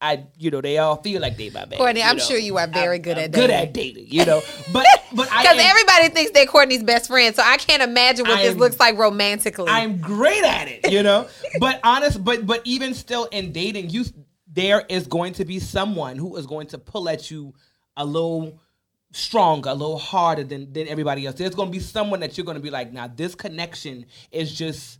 I, 0.02 0.26
you 0.36 0.50
know, 0.50 0.60
they 0.60 0.76
all 0.76 0.96
feel 0.96 1.22
like 1.22 1.38
they 1.38 1.48
my 1.48 1.64
man. 1.64 1.78
Courtney, 1.78 2.02
I'm 2.02 2.18
know. 2.18 2.22
sure 2.24 2.36
you 2.36 2.58
are 2.58 2.66
very 2.66 2.96
I'm- 2.96 3.02
good 3.02 3.16
I'm 3.16 3.24
at 3.24 3.32
Good 3.32 3.46
dating. 3.46 3.56
at 3.56 3.72
dating, 3.72 4.06
you 4.08 4.26
know. 4.26 4.42
But 4.70 4.84
but 5.14 5.28
because 5.30 5.56
everybody 5.58 6.08
thinks 6.10 6.32
they're 6.32 6.44
Courtney's 6.44 6.82
best 6.82 7.06
friend, 7.06 7.34
so 7.34 7.42
I 7.42 7.56
can't 7.56 7.82
imagine 7.82 8.26
what 8.26 8.42
this 8.42 8.54
looks 8.54 8.78
like 8.78 8.98
romantically. 8.98 9.68
I'm 9.70 9.98
great 10.02 10.44
at 10.44 10.68
it, 10.68 10.92
you 10.92 11.02
know. 11.02 11.26
but 11.58 11.80
honest, 11.84 12.22
but 12.22 12.44
but 12.44 12.60
even 12.64 12.92
still 12.92 13.24
in 13.26 13.52
dating, 13.52 13.88
you 13.90 14.04
there 14.52 14.84
is 14.90 15.06
going 15.06 15.32
to 15.34 15.46
be 15.46 15.58
someone 15.58 16.18
who 16.18 16.36
is 16.36 16.46
going 16.46 16.66
to 16.66 16.78
pull 16.78 17.08
at 17.08 17.30
you 17.30 17.54
a 17.96 18.04
little 18.04 18.60
stronger, 19.12 19.70
a 19.70 19.74
little 19.74 19.96
harder 19.98 20.44
than 20.44 20.70
than 20.74 20.86
everybody 20.86 21.24
else. 21.24 21.36
There's 21.36 21.54
going 21.54 21.68
to 21.68 21.72
be 21.72 21.78
someone 21.82 22.20
that 22.20 22.36
you're 22.36 22.44
going 22.44 22.58
to 22.58 22.62
be 22.62 22.70
like, 22.70 22.92
now 22.92 23.06
this 23.06 23.34
connection 23.34 24.04
is 24.30 24.52
just 24.52 24.98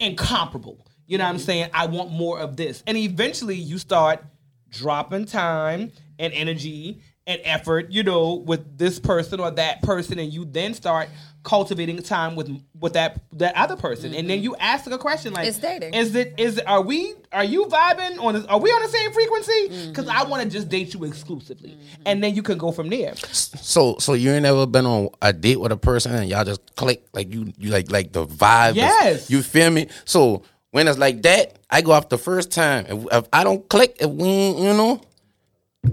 incomparable. 0.00 0.86
You 1.06 1.18
know 1.18 1.24
what 1.24 1.30
I'm 1.30 1.36
mm-hmm. 1.36 1.44
saying? 1.44 1.70
I 1.72 1.86
want 1.86 2.10
more 2.10 2.38
of 2.38 2.56
this. 2.56 2.82
And 2.86 2.96
eventually 2.96 3.56
you 3.56 3.78
start 3.78 4.24
dropping 4.70 5.26
time 5.26 5.92
and 6.18 6.32
energy 6.32 7.00
and 7.26 7.40
effort, 7.44 7.90
you 7.90 8.02
know, 8.02 8.34
with 8.34 8.78
this 8.78 8.98
person 8.98 9.40
or 9.40 9.50
that 9.52 9.82
person 9.82 10.18
and 10.18 10.32
you 10.32 10.44
then 10.44 10.74
start 10.74 11.08
cultivating 11.42 11.96
time 12.02 12.34
with 12.34 12.50
with 12.80 12.94
that 12.94 13.22
that 13.32 13.54
other 13.56 13.76
person. 13.76 14.14
And 14.14 14.28
then 14.28 14.38
mm-hmm. 14.38 14.44
you 14.44 14.56
ask 14.56 14.90
a 14.90 14.98
question 14.98 15.32
like 15.32 15.46
It's 15.46 15.58
dating. 15.58 15.94
Is 15.94 16.14
it 16.14 16.34
is 16.38 16.58
it, 16.58 16.66
are 16.66 16.82
we 16.82 17.14
are 17.32 17.44
you 17.44 17.66
vibing 17.66 18.18
on 18.18 18.46
are 18.46 18.58
we 18.58 18.70
on 18.70 18.82
the 18.82 18.88
same 18.88 19.12
frequency? 19.12 19.92
Cuz 19.92 20.08
I 20.08 20.20
mm-hmm. 20.20 20.30
want 20.30 20.42
to 20.42 20.48
just 20.48 20.68
date 20.68 20.92
you 20.94 21.04
exclusively. 21.04 21.76
And 22.04 22.22
then 22.22 22.34
you 22.34 22.42
can 22.42 22.58
go 22.58 22.72
from 22.72 22.90
there. 22.90 23.14
So 23.16 23.96
so 23.98 24.12
you 24.14 24.32
ain't 24.32 24.44
ever 24.44 24.66
been 24.66 24.86
on 24.86 25.08
a 25.22 25.32
date 25.32 25.60
with 25.60 25.72
a 25.72 25.76
person 25.76 26.14
and 26.14 26.28
y'all 26.28 26.44
just 26.44 26.74
click 26.74 27.06
like 27.12 27.32
you 27.32 27.52
you 27.58 27.70
like 27.70 27.90
like 27.90 28.12
the 28.12 28.26
vibe. 28.26 28.70
is- 28.70 28.76
Yes. 28.76 29.30
you 29.30 29.42
feel 29.42 29.70
me? 29.70 29.88
So 30.04 30.42
when 30.76 30.88
it's 30.88 30.98
like 30.98 31.22
that, 31.22 31.56
I 31.70 31.80
go 31.80 31.92
off 31.92 32.10
the 32.10 32.18
first 32.18 32.52
time. 32.52 32.84
If, 32.86 33.06
if 33.10 33.24
I 33.32 33.44
don't 33.44 33.66
click, 33.66 33.96
if 33.98 34.10
we 34.10 34.48
you 34.50 34.74
know, 34.74 35.00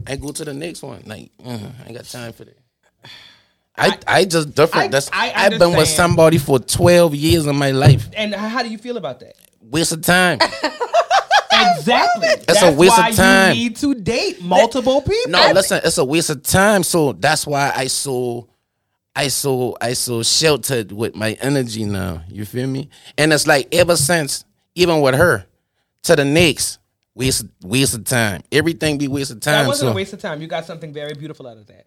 I 0.05 0.17
go 0.17 0.33
to 0.33 0.43
the 0.43 0.53
next 0.53 0.83
one. 0.83 1.03
Like 1.05 1.31
uh, 1.43 1.51
I 1.79 1.85
ain't 1.87 1.95
got 1.95 2.03
time 2.05 2.33
for 2.33 2.43
that. 2.43 2.57
I, 3.77 3.97
I 4.05 4.25
just 4.25 4.53
different. 4.53 4.87
I- 4.87 4.87
That's 4.89 5.09
I 5.13 5.31
I've 5.33 5.57
been 5.57 5.73
with 5.73 5.87
somebody 5.87 6.37
for 6.37 6.59
twelve 6.59 7.15
years 7.15 7.45
of 7.47 7.55
my 7.55 7.71
life. 7.71 8.09
And 8.13 8.35
how 8.35 8.61
do 8.61 8.69
you 8.69 8.77
feel 8.77 8.97
about 8.97 9.21
that? 9.21 9.35
Waste 9.61 9.93
of 9.93 10.01
time. 10.01 10.39
Exactly. 11.77 12.27
That's 12.47 12.61
a 12.63 12.71
waste 12.71 12.97
of 12.97 13.03
why 13.05 13.11
time. 13.11 13.55
You 13.55 13.63
need 13.63 13.75
to 13.77 13.93
date 13.93 14.41
multiple 14.41 15.01
people. 15.01 15.31
No, 15.31 15.51
listen, 15.53 15.81
it's 15.83 15.97
a 15.99 16.03
waste 16.03 16.29
of 16.31 16.41
time. 16.43 16.81
So 16.83 17.13
that's 17.13 17.45
why 17.45 17.71
I 17.75 17.87
so 17.87 18.49
I 19.15 19.27
so 19.27 19.77
I 19.79 19.93
so 19.93 20.23
sheltered 20.23 20.91
with 20.91 21.15
my 21.15 21.33
energy 21.33 21.85
now. 21.85 22.23
You 22.27 22.45
feel 22.45 22.67
me? 22.67 22.89
And 23.19 23.31
it's 23.31 23.45
like 23.45 23.67
ever 23.73 23.95
since, 23.95 24.45
even 24.75 25.01
with 25.01 25.15
her, 25.15 25.45
to 26.03 26.15
the 26.15 26.25
next, 26.25 26.79
waste 27.15 27.45
waste 27.61 27.93
of 27.93 28.03
time. 28.05 28.41
Everything 28.51 28.97
be 28.97 29.07
waste 29.07 29.31
of 29.31 29.39
time. 29.39 29.63
That 29.63 29.67
wasn't 29.67 29.89
So 29.89 29.91
a 29.91 29.95
waste 29.95 30.13
of 30.13 30.21
time. 30.21 30.41
You 30.41 30.47
got 30.47 30.65
something 30.65 30.93
very 30.93 31.13
beautiful 31.13 31.47
out 31.47 31.57
of 31.57 31.67
that. 31.67 31.85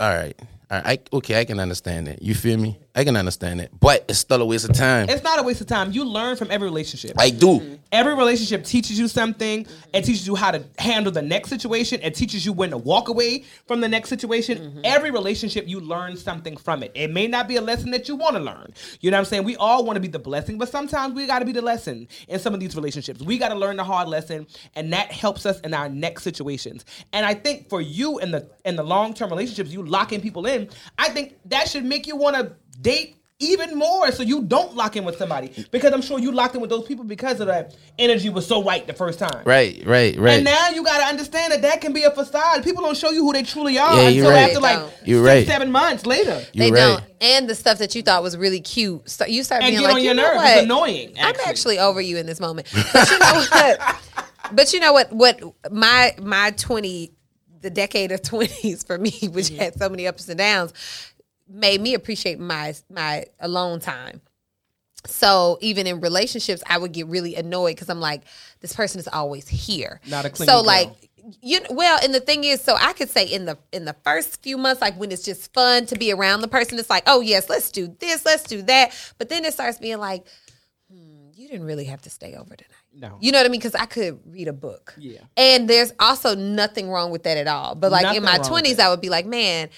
all 0.00 0.08
right. 0.14 0.36
All 0.70 0.80
right. 0.82 1.00
I, 1.12 1.16
okay, 1.16 1.40
I 1.40 1.44
can 1.44 1.58
understand 1.60 2.06
that. 2.08 2.22
You 2.22 2.34
feel 2.34 2.58
me? 2.58 2.78
I 2.98 3.04
can 3.04 3.16
understand 3.16 3.60
it, 3.60 3.70
But 3.78 4.04
it's 4.08 4.18
still 4.18 4.42
a 4.42 4.44
waste 4.44 4.68
of 4.68 4.74
time. 4.74 5.08
It's 5.08 5.22
not 5.22 5.38
a 5.38 5.44
waste 5.44 5.60
of 5.60 5.68
time. 5.68 5.92
You 5.92 6.04
learn 6.04 6.34
from 6.34 6.50
every 6.50 6.66
relationship. 6.66 7.12
I 7.16 7.30
do. 7.30 7.78
Every 7.92 8.16
relationship 8.16 8.64
teaches 8.64 8.98
you 8.98 9.06
something. 9.06 9.68
It 9.94 10.04
teaches 10.04 10.26
you 10.26 10.34
how 10.34 10.50
to 10.50 10.64
handle 10.80 11.12
the 11.12 11.22
next 11.22 11.48
situation. 11.48 12.00
It 12.02 12.16
teaches 12.16 12.44
you 12.44 12.52
when 12.52 12.70
to 12.70 12.76
walk 12.76 13.08
away 13.08 13.44
from 13.68 13.80
the 13.80 13.86
next 13.86 14.08
situation. 14.08 14.58
Mm-hmm. 14.58 14.80
Every 14.82 15.12
relationship, 15.12 15.68
you 15.68 15.78
learn 15.78 16.16
something 16.16 16.56
from 16.56 16.82
it. 16.82 16.90
It 16.96 17.12
may 17.12 17.28
not 17.28 17.46
be 17.46 17.54
a 17.54 17.60
lesson 17.60 17.92
that 17.92 18.08
you 18.08 18.16
want 18.16 18.34
to 18.34 18.42
learn. 18.42 18.74
You 19.00 19.12
know 19.12 19.16
what 19.16 19.20
I'm 19.20 19.24
saying? 19.26 19.44
We 19.44 19.54
all 19.54 19.84
want 19.84 19.94
to 19.94 20.00
be 20.00 20.08
the 20.08 20.18
blessing, 20.18 20.58
but 20.58 20.68
sometimes 20.68 21.14
we 21.14 21.28
got 21.28 21.38
to 21.38 21.44
be 21.44 21.52
the 21.52 21.62
lesson 21.62 22.08
in 22.26 22.40
some 22.40 22.52
of 22.52 22.58
these 22.58 22.74
relationships. 22.74 23.22
We 23.22 23.38
got 23.38 23.50
to 23.50 23.54
learn 23.54 23.76
the 23.76 23.84
hard 23.84 24.08
lesson, 24.08 24.48
and 24.74 24.92
that 24.92 25.12
helps 25.12 25.46
us 25.46 25.60
in 25.60 25.72
our 25.72 25.88
next 25.88 26.24
situations. 26.24 26.84
And 27.12 27.24
I 27.24 27.34
think 27.34 27.68
for 27.68 27.80
you 27.80 28.18
in 28.18 28.32
the 28.32 28.50
in 28.64 28.74
the 28.74 28.82
long 28.82 29.14
term 29.14 29.30
relationships, 29.30 29.70
you 29.70 29.84
locking 29.84 30.20
people 30.20 30.46
in. 30.46 30.68
I 30.98 31.10
think 31.10 31.36
that 31.44 31.68
should 31.68 31.84
make 31.84 32.08
you 32.08 32.16
want 32.16 32.34
to 32.34 32.56
date 32.80 33.18
even 33.40 33.78
more 33.78 34.10
so 34.10 34.24
you 34.24 34.42
don't 34.42 34.74
lock 34.74 34.96
in 34.96 35.04
with 35.04 35.16
somebody 35.16 35.66
because 35.70 35.92
I'm 35.92 36.02
sure 36.02 36.18
you 36.18 36.32
locked 36.32 36.56
in 36.56 36.60
with 36.60 36.70
those 36.70 36.86
people 36.86 37.04
because 37.04 37.38
of 37.38 37.46
that 37.46 37.76
energy 37.96 38.30
was 38.30 38.46
so 38.46 38.64
right 38.64 38.84
the 38.84 38.92
first 38.92 39.20
time. 39.20 39.42
Right, 39.44 39.80
right, 39.86 40.18
right. 40.18 40.34
And 40.36 40.44
now 40.44 40.70
you 40.70 40.82
got 40.82 40.98
to 40.98 41.04
understand 41.04 41.52
that 41.52 41.62
that 41.62 41.80
can 41.80 41.92
be 41.92 42.02
a 42.02 42.10
facade. 42.10 42.64
People 42.64 42.82
don't 42.82 42.96
show 42.96 43.10
you 43.10 43.22
who 43.22 43.32
they 43.32 43.44
truly 43.44 43.78
are 43.78 43.94
Yeah, 43.94 44.08
you're 44.08 44.24
until 44.26 44.30
right. 44.30 44.48
after 44.48 44.60
like 44.60 44.78
don't. 44.78 44.92
You're 45.04 45.24
six, 45.24 45.26
right. 45.26 45.46
seven 45.46 45.70
months 45.70 46.04
later. 46.04 46.44
You're 46.52 46.66
they 46.66 46.72
right. 46.72 46.98
don't. 46.98 47.04
And 47.20 47.48
the 47.48 47.54
stuff 47.54 47.78
that 47.78 47.94
you 47.94 48.02
thought 48.02 48.24
was 48.24 48.36
really 48.36 48.60
cute, 48.60 49.08
so 49.08 49.24
you 49.24 49.44
start 49.44 49.62
And 49.62 49.70
being 49.70 49.82
get 49.82 49.86
like, 49.86 49.94
on 49.94 50.00
you 50.00 50.06
your 50.06 50.14
know 50.14 50.22
nerves. 50.22 50.36
what? 50.36 50.56
It's 50.56 50.62
annoying, 50.64 51.14
I'm 51.18 51.28
actually. 51.28 51.44
actually 51.44 51.78
over 51.78 52.00
you 52.00 52.16
in 52.16 52.26
this 52.26 52.40
moment. 52.40 52.66
But 52.92 53.08
you 53.08 53.18
know 53.20 53.44
what? 53.50 54.02
but 54.52 54.72
you 54.72 54.80
know 54.80 54.92
what? 54.92 55.12
What 55.12 55.40
my 55.70 56.14
my 56.20 56.50
twenty, 56.52 57.12
the 57.60 57.70
decade 57.70 58.10
of 58.10 58.22
twenties 58.22 58.82
for 58.82 58.98
me, 58.98 59.10
which 59.30 59.46
mm-hmm. 59.46 59.58
had 59.58 59.78
so 59.78 59.88
many 59.88 60.08
ups 60.08 60.28
and 60.28 60.38
downs, 60.38 60.72
made 61.48 61.80
me 61.80 61.94
appreciate 61.94 62.38
my 62.38 62.74
my 62.90 63.26
alone 63.40 63.80
time. 63.80 64.20
So 65.06 65.58
even 65.60 65.86
in 65.86 66.00
relationships, 66.00 66.62
I 66.66 66.76
would 66.78 66.92
get 66.92 67.06
really 67.06 67.34
annoyed 67.36 67.76
because 67.76 67.88
I'm 67.88 68.00
like, 68.00 68.22
this 68.60 68.72
person 68.72 68.98
is 68.98 69.08
always 69.08 69.48
here. 69.48 70.00
Not 70.08 70.24
a 70.24 70.30
clingy 70.30 70.50
So 70.50 70.58
girl. 70.58 70.64
like 70.66 70.90
you 71.42 71.60
well, 71.70 71.98
and 72.02 72.14
the 72.14 72.20
thing 72.20 72.44
is, 72.44 72.60
so 72.60 72.74
I 72.74 72.92
could 72.94 73.10
say 73.10 73.24
in 73.24 73.44
the 73.44 73.58
in 73.72 73.84
the 73.84 73.94
first 74.04 74.42
few 74.42 74.56
months, 74.56 74.80
like 74.80 74.98
when 74.98 75.12
it's 75.12 75.24
just 75.24 75.52
fun 75.52 75.86
to 75.86 75.96
be 75.96 76.12
around 76.12 76.40
the 76.40 76.48
person, 76.48 76.78
it's 76.78 76.90
like, 76.90 77.04
oh 77.06 77.20
yes, 77.20 77.48
let's 77.48 77.70
do 77.70 77.94
this, 78.00 78.24
let's 78.24 78.42
do 78.44 78.62
that. 78.62 78.92
But 79.18 79.28
then 79.28 79.44
it 79.44 79.52
starts 79.52 79.78
being 79.78 79.98
like, 79.98 80.26
hmm, 80.90 81.28
you 81.34 81.48
didn't 81.48 81.66
really 81.66 81.84
have 81.84 82.02
to 82.02 82.10
stay 82.10 82.34
over 82.34 82.56
tonight. 82.56 82.72
No. 82.94 83.18
You 83.20 83.30
know 83.30 83.38
what 83.38 83.46
I 83.46 83.50
mean? 83.50 83.60
Because 83.60 83.74
I 83.74 83.84
could 83.86 84.18
read 84.26 84.48
a 84.48 84.52
book. 84.52 84.94
Yeah. 84.98 85.20
And 85.36 85.68
there's 85.68 85.92
also 86.00 86.34
nothing 86.34 86.88
wrong 86.90 87.10
with 87.10 87.22
that 87.24 87.36
at 87.36 87.46
all. 87.46 87.74
But 87.74 87.92
like 87.92 88.02
Nothing 88.04 88.16
in 88.18 88.24
my 88.24 88.38
twenties. 88.38 88.78
I 88.78 88.88
would 88.88 89.00
be 89.00 89.10
like, 89.10 89.26
man, 89.26 89.68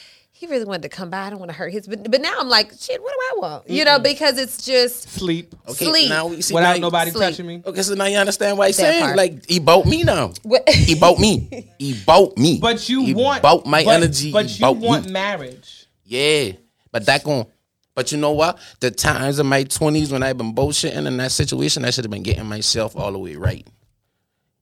he 0.41 0.47
really 0.47 0.65
wanted 0.65 0.81
to 0.83 0.89
come 0.89 1.11
by. 1.11 1.19
I 1.27 1.29
don't 1.29 1.39
want 1.39 1.51
to 1.51 1.57
hurt 1.57 1.71
his. 1.71 1.87
But 1.87 2.11
but 2.11 2.23
now 2.23 2.35
I'm 2.39 2.49
like, 2.49 2.73
shit, 2.81 2.99
what 3.03 3.13
do 3.13 3.19
I 3.21 3.41
want? 3.51 3.69
You 3.69 3.85
know, 3.85 3.99
because 3.99 4.39
it's 4.39 4.65
just 4.65 5.11
Sleep 5.11 5.55
Okay, 5.69 5.85
sleep. 5.85 6.09
now 6.09 6.29
we 6.29 6.41
see 6.41 6.55
without 6.55 6.77
now- 6.77 6.81
nobody 6.89 7.11
sleep. 7.11 7.29
touching 7.29 7.47
me. 7.47 7.63
Okay, 7.65 7.83
so 7.83 7.93
now 7.95 8.07
you 8.07 8.17
understand 8.17 8.57
why 8.57 8.69
he's 8.69 8.79
That 8.79 8.83
saying 8.85 9.05
part. 9.05 9.17
like 9.19 9.47
he 9.47 9.59
bought 9.61 9.85
me 9.85 10.03
now. 10.03 10.33
What- 10.43 10.67
he 10.71 10.95
bought 10.95 11.19
me. 11.19 11.69
He 11.79 11.93
bought 12.07 12.39
me. 12.39 12.59
But 12.59 12.89
you 12.89 13.05
he 13.05 13.13
want 13.15 13.43
bought 13.43 13.67
my 13.67 13.85
but, 13.85 13.91
energy. 14.03 14.33
But 14.33 14.47
he 14.47 14.65
you 14.65 14.73
want 14.73 15.07
me. 15.07 15.13
marriage. 15.13 15.87
Yeah, 16.05 16.53
but 16.91 17.05
that 17.07 17.23
gon' 17.23 17.45
But 17.95 18.11
you 18.13 18.17
know 18.19 18.33
what? 18.33 18.59
The 18.81 18.91
times 18.91 19.39
of 19.41 19.47
my 19.47 19.65
twenties 19.65 20.11
when 20.11 20.23
I've 20.23 20.39
been 20.39 20.55
bullshitting 20.55 21.07
in 21.07 21.17
that 21.19 21.33
situation, 21.33 21.85
I 21.85 21.91
should 21.91 22.05
have 22.05 22.11
been 22.11 22.23
getting 22.23 22.47
myself 22.47 22.97
all 22.97 23.13
the 23.13 23.19
way 23.19 23.37
right. 23.37 23.67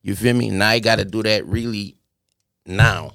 You 0.03 0.17
feel 0.17 0.35
me? 0.35 0.51
Now 0.51 0.71
I 0.71 0.81
got 0.81 0.97
to 0.97 1.05
do 1.05 1.23
that 1.23 1.47
really 1.47 1.97
now. 2.67 3.12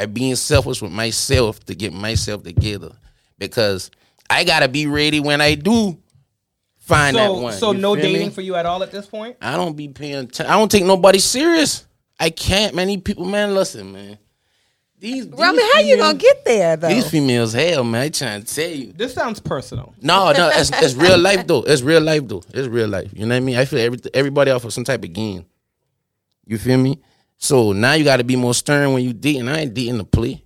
I 0.00 0.06
being 0.06 0.34
selfish 0.36 0.80
with 0.80 0.92
myself 0.92 1.60
to 1.66 1.74
get 1.74 1.92
myself 1.92 2.42
together 2.42 2.92
because 3.38 3.90
I 4.28 4.44
gotta 4.44 4.68
be 4.68 4.86
ready 4.86 5.20
when 5.20 5.40
I 5.40 5.54
do 5.54 5.98
find 6.78 7.16
that 7.16 7.26
So 7.26 7.40
one. 7.40 7.52
so 7.52 7.72
You 7.72 7.78
no 7.78 7.94
feel 7.94 8.04
me? 8.04 8.12
dating 8.14 8.30
for 8.30 8.40
you 8.40 8.54
at 8.56 8.64
all 8.66 8.82
at 8.82 8.90
this 8.90 9.06
point. 9.06 9.36
I 9.42 9.56
don't 9.56 9.76
be 9.76 9.88
paying. 9.88 10.28
T- 10.28 10.44
I 10.44 10.58
don't 10.58 10.70
take 10.70 10.84
nobody 10.84 11.18
serious. 11.18 11.86
I 12.18 12.30
can't, 12.30 12.74
man. 12.74 12.88
These 12.88 13.02
people, 13.02 13.24
man. 13.26 13.54
Listen, 13.54 13.92
man. 13.92 14.18
These, 14.98 15.28
these 15.30 15.38
Roman, 15.38 15.64
how 15.72 15.80
you 15.80 15.96
gonna 15.96 16.18
females- 16.18 16.22
get 16.22 16.44
there 16.44 16.76
though? 16.76 16.88
These 16.88 17.10
females, 17.10 17.52
hell, 17.54 17.84
man. 17.84 18.02
I 18.02 18.08
trying 18.10 18.42
to 18.42 18.54
tell 18.54 18.70
you. 18.70 18.92
This 18.92 19.14
sounds 19.14 19.40
personal. 19.40 19.94
No, 20.00 20.30
no, 20.32 20.50
it's, 20.52 20.70
it's 20.74 20.94
real 20.94 21.18
life 21.18 21.46
though. 21.46 21.62
It's 21.62 21.80
real 21.82 22.02
life 22.02 22.26
though. 22.28 22.42
It's 22.52 22.68
real 22.68 22.88
life. 22.88 23.10
You 23.14 23.26
know 23.26 23.34
what 23.34 23.36
I 23.36 23.40
mean? 23.40 23.56
I 23.56 23.64
feel 23.64 23.78
every, 23.78 23.98
everybody 24.12 24.50
out 24.50 24.60
for 24.62 24.70
some 24.70 24.84
type 24.84 25.02
of 25.04 25.12
game. 25.12 25.46
You 26.46 26.58
feel 26.58 26.78
me? 26.78 27.00
So 27.42 27.72
now 27.72 27.94
you 27.94 28.04
got 28.04 28.18
to 28.18 28.24
be 28.24 28.36
more 28.36 28.52
stern 28.54 28.92
when 28.92 29.02
you 29.02 29.12
dating. 29.14 29.48
I 29.48 29.60
ain't 29.60 29.74
dating 29.74 29.96
the 29.98 30.04
plea. 30.04 30.44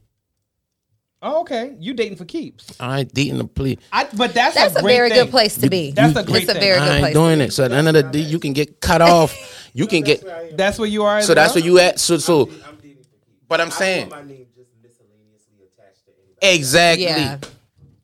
Oh, 1.20 1.40
okay, 1.40 1.74
you 1.80 1.92
dating 1.94 2.16
for 2.18 2.24
keeps. 2.26 2.78
I 2.78 3.00
ain't 3.00 3.12
dating 3.14 3.38
the 3.38 3.46
plea. 3.46 3.78
I, 3.90 4.06
but 4.14 4.32
that's 4.34 4.54
That's 4.54 4.76
a, 4.76 4.82
great 4.82 4.94
very 4.94 5.08
thing. 5.10 5.24
good 5.24 5.30
place 5.30 5.56
to 5.56 5.68
be. 5.70 5.90
That's 5.90 6.14
a 6.16 6.22
great 6.22 6.42
It's 6.42 6.50
a 6.50 6.52
thing. 6.52 6.60
very 6.62 6.78
good 6.78 6.88
I 6.88 6.98
place. 7.00 7.04
ain't 7.06 7.14
doing 7.14 7.40
it. 7.40 7.52
So 7.52 7.64
at 7.64 7.70
the 7.70 7.76
end 7.78 7.88
of 7.88 7.94
the 7.94 8.02
day, 8.04 8.20
you 8.20 8.38
can 8.38 8.52
get 8.52 8.80
cut 8.80 9.00
off. 9.02 9.34
You 9.72 9.86
can 9.86 10.02
get. 10.02 10.22
That's 10.56 10.78
where 10.78 10.86
you 10.88 11.02
are. 11.02 11.18
as 11.18 11.26
So 11.26 11.34
that's 11.34 11.54
well? 11.54 11.62
where 11.62 11.70
you 11.70 11.78
at. 11.80 11.98
So 11.98 12.18
so. 12.18 12.42
I'm 12.42 12.76
dating 12.76 13.02
for 13.04 13.16
keeps. 13.26 13.42
But 13.48 13.60
I'm 13.60 13.70
saying 13.70 14.10
want 14.10 14.26
my 14.26 14.32
name 14.34 14.46
just 14.54 14.68
miscellaneously 14.82 15.56
attached 15.64 16.04
to 16.04 16.12
anybody. 16.12 16.54
exactly, 16.56 17.04
Yeah. 17.06 17.38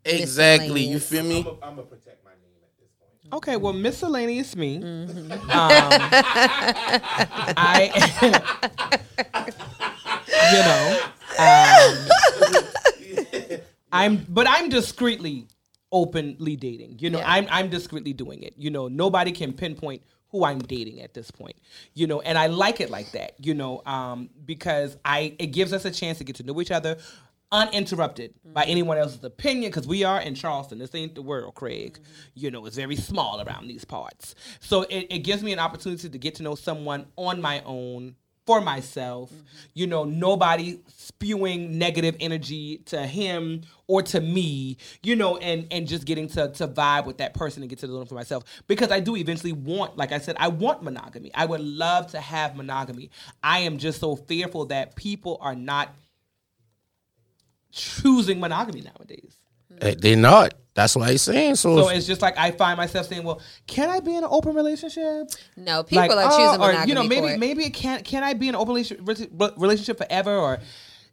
exactly. 0.05 0.83
You 0.85 0.98
feel 0.98 1.22
me? 1.22 1.38
I'm 1.62 1.76
gonna 1.76 1.83
protect 1.83 2.24
my 2.24 2.31
name 2.33 2.59
at 2.64 2.72
this 2.81 2.88
point. 2.98 3.12
Okay, 3.33 3.57
well, 3.57 3.73
miscellaneous 3.73 4.57
me. 4.57 4.81
Mm-hmm. 4.81 5.33
Um, 5.33 5.40
I, 7.57 7.90
you 10.53 10.59
know, 10.66 11.01
um, 13.49 13.59
I'm, 13.93 14.27
but 14.29 14.47
I'm 14.49 14.69
discreetly, 14.69 15.47
openly 15.93 16.57
dating. 16.57 16.97
You 17.01 17.11
know, 17.11 17.19
Yeah. 17.19 17.31
I'm, 17.31 17.47
I'm 17.51 17.69
discreetly 17.69 18.12
doing 18.12 18.43
it. 18.43 18.55
You 18.57 18.71
know, 18.71 18.88
nobody 18.88 19.33
can 19.33 19.53
pinpoint 19.53 20.03
who 20.31 20.45
I'm 20.45 20.61
dating 20.61 21.01
at 21.03 21.14
this 21.14 21.31
point. 21.31 21.57
You 21.95 22.07
know, 22.07 22.21
and 22.21 22.38
I 22.38 22.47
like 22.47 22.81
it 22.81 22.90
like 22.90 23.11
that. 23.12 23.33
You 23.38 23.55
know, 23.55 23.83
um, 23.87 24.31
because 24.45 24.97
I, 25.05 25.35
it 25.38 25.49
gives 25.49 25.73
us 25.73 25.85
a 25.85 25.90
chance 25.90 26.19
to 26.19 26.25
get 26.25 26.37
to 26.37 26.43
know 26.43 26.61
each 26.61 26.71
other. 26.71 26.97
Uninterrupted 27.53 28.35
by 28.45 28.63
mm-hmm. 28.63 28.71
anyone 28.71 28.99
else's 28.99 29.25
opinion, 29.25 29.71
because 29.71 29.89
we 29.89 30.05
are 30.05 30.21
in 30.21 30.35
Charleston. 30.35 30.79
This 30.79 30.95
ain't 30.95 31.15
the 31.17 31.23
world, 31.23 31.55
Craig. 31.57 31.95
Mm-hmm. 31.95 32.05
You 32.35 32.51
know, 32.51 32.65
it's 32.67 32.77
very 32.77 32.97
small 32.97 33.41
around 33.41 33.67
these 33.67 33.85
parts. 33.85 34.35
So 34.61 34.83
it, 34.83 35.07
it 35.11 35.19
gives 35.21 35.43
me 35.43 35.53
an 35.53 35.59
opportunity 35.59 36.09
to 36.09 36.19
get 36.19 36.37
to 36.37 36.43
know 36.43 36.55
someone 36.55 37.07
on 37.17 37.41
my 37.41 37.63
own, 37.67 38.15
for 38.47 38.61
myself. 38.61 39.31
Mm-hmm. 39.31 39.45
You 39.75 39.87
know, 39.87 40.05
nobody 40.05 40.81
spewing 40.89 41.79
negative 41.79 42.17
energy 42.21 42.79
to 42.87 43.07
him 43.07 43.63
or 43.87 44.03
to 44.03 44.21
me, 44.21 44.77
you 45.03 45.15
know, 45.15 45.37
and 45.37 45.67
and 45.71 45.87
just 45.87 46.05
getting 46.05 46.27
to 46.29 46.49
to 46.53 46.67
vibe 46.67 47.07
with 47.07 47.19
that 47.19 47.35
person 47.35 47.63
and 47.63 47.71
get 47.71 47.79
to 47.81 47.87
know 47.87 47.99
them 47.99 48.07
for 48.07 48.15
myself. 48.15 48.45
Because 48.67 48.91
I 48.91 49.01
do 49.01 49.17
eventually 49.17 49.53
want, 49.53 49.97
like 49.97 50.13
I 50.13 50.19
said, 50.19 50.37
I 50.39 50.49
want 50.49 50.83
monogamy. 50.83 51.31
I 51.35 51.45
would 51.47 51.61
love 51.61 52.09
to 52.09 52.21
have 52.21 52.57
monogamy. 52.57 53.11
I 53.43 53.61
am 53.61 53.79
just 53.79 54.01
so 54.01 54.17
fearful 54.17 54.67
that 54.67 54.97
people 54.97 55.39
are 55.41 55.55
not 55.55 55.95
choosing 57.72 58.40
monogamy 58.40 58.83
nowadays. 58.83 59.37
They're 59.80 60.16
not. 60.16 60.54
That's 60.74 60.94
why 60.94 61.11
he's 61.12 61.22
saying 61.22 61.56
so. 61.56 61.76
So 61.76 61.88
it's 61.88 62.06
just 62.06 62.22
like 62.22 62.37
I 62.38 62.50
find 62.52 62.76
myself 62.76 63.06
saying, 63.06 63.24
"Well, 63.24 63.40
can 63.66 63.88
I 63.88 64.00
be 64.00 64.14
in 64.14 64.22
an 64.24 64.28
open 64.30 64.54
relationship?" 64.54 65.30
No, 65.56 65.83
people 65.83 65.98
Like, 65.98 66.11
are 66.11 66.30
oh, 66.33 66.37
choosing 66.37 66.61
or, 66.62 66.66
monogamy. 66.68 66.88
you 66.88 66.94
know, 66.94 67.02
maybe 67.04 67.28
for 67.28 67.35
it. 67.35 67.38
maybe 67.40 67.64
it 67.64 67.70
can 67.74 68.02
can 68.02 68.22
I 68.22 68.35
be 68.35 68.48
in 68.48 68.54
an 68.54 68.61
open 68.61 68.74
relationship, 68.74 69.30
relationship 69.56 69.98
forever, 69.98 70.37
or 70.37 70.59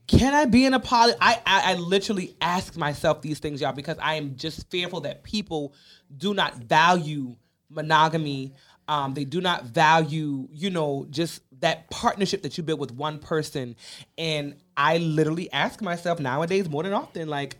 can 0.08 0.34
I 0.34 0.46
be 0.46 0.66
in 0.66 0.74
a 0.74 0.80
poly? 0.80 1.14
I, 1.20 1.42
I 1.46 1.72
I 1.72 1.76
literally 1.76 2.36
ask 2.42 2.76
myself 2.78 3.22
these 3.22 3.40
things, 3.40 3.62
y'all, 3.62 3.74
because 3.74 3.98
I 4.02 4.16
am 4.16 4.36
just 4.36 4.70
fearful 4.70 5.02
that 5.02 5.24
people 5.24 5.74
do 6.16 6.34
not 6.34 6.56
value 6.56 7.36
monogamy. 7.70 8.54
Um, 8.90 9.14
they 9.14 9.26
do 9.26 9.42
not 9.42 9.66
value, 9.66 10.48
you 10.54 10.70
know, 10.70 11.06
just 11.10 11.42
that 11.60 11.90
partnership 11.90 12.42
that 12.44 12.58
you 12.58 12.64
build 12.64 12.80
with 12.80 12.92
one 12.92 13.20
person. 13.20 13.76
And 14.18 14.56
I 14.78 14.98
literally 14.98 15.52
ask 15.52 15.82
myself 15.82 16.20
nowadays 16.20 16.70
more 16.70 16.84
than 16.84 16.94
often, 16.94 17.28
like, 17.28 17.58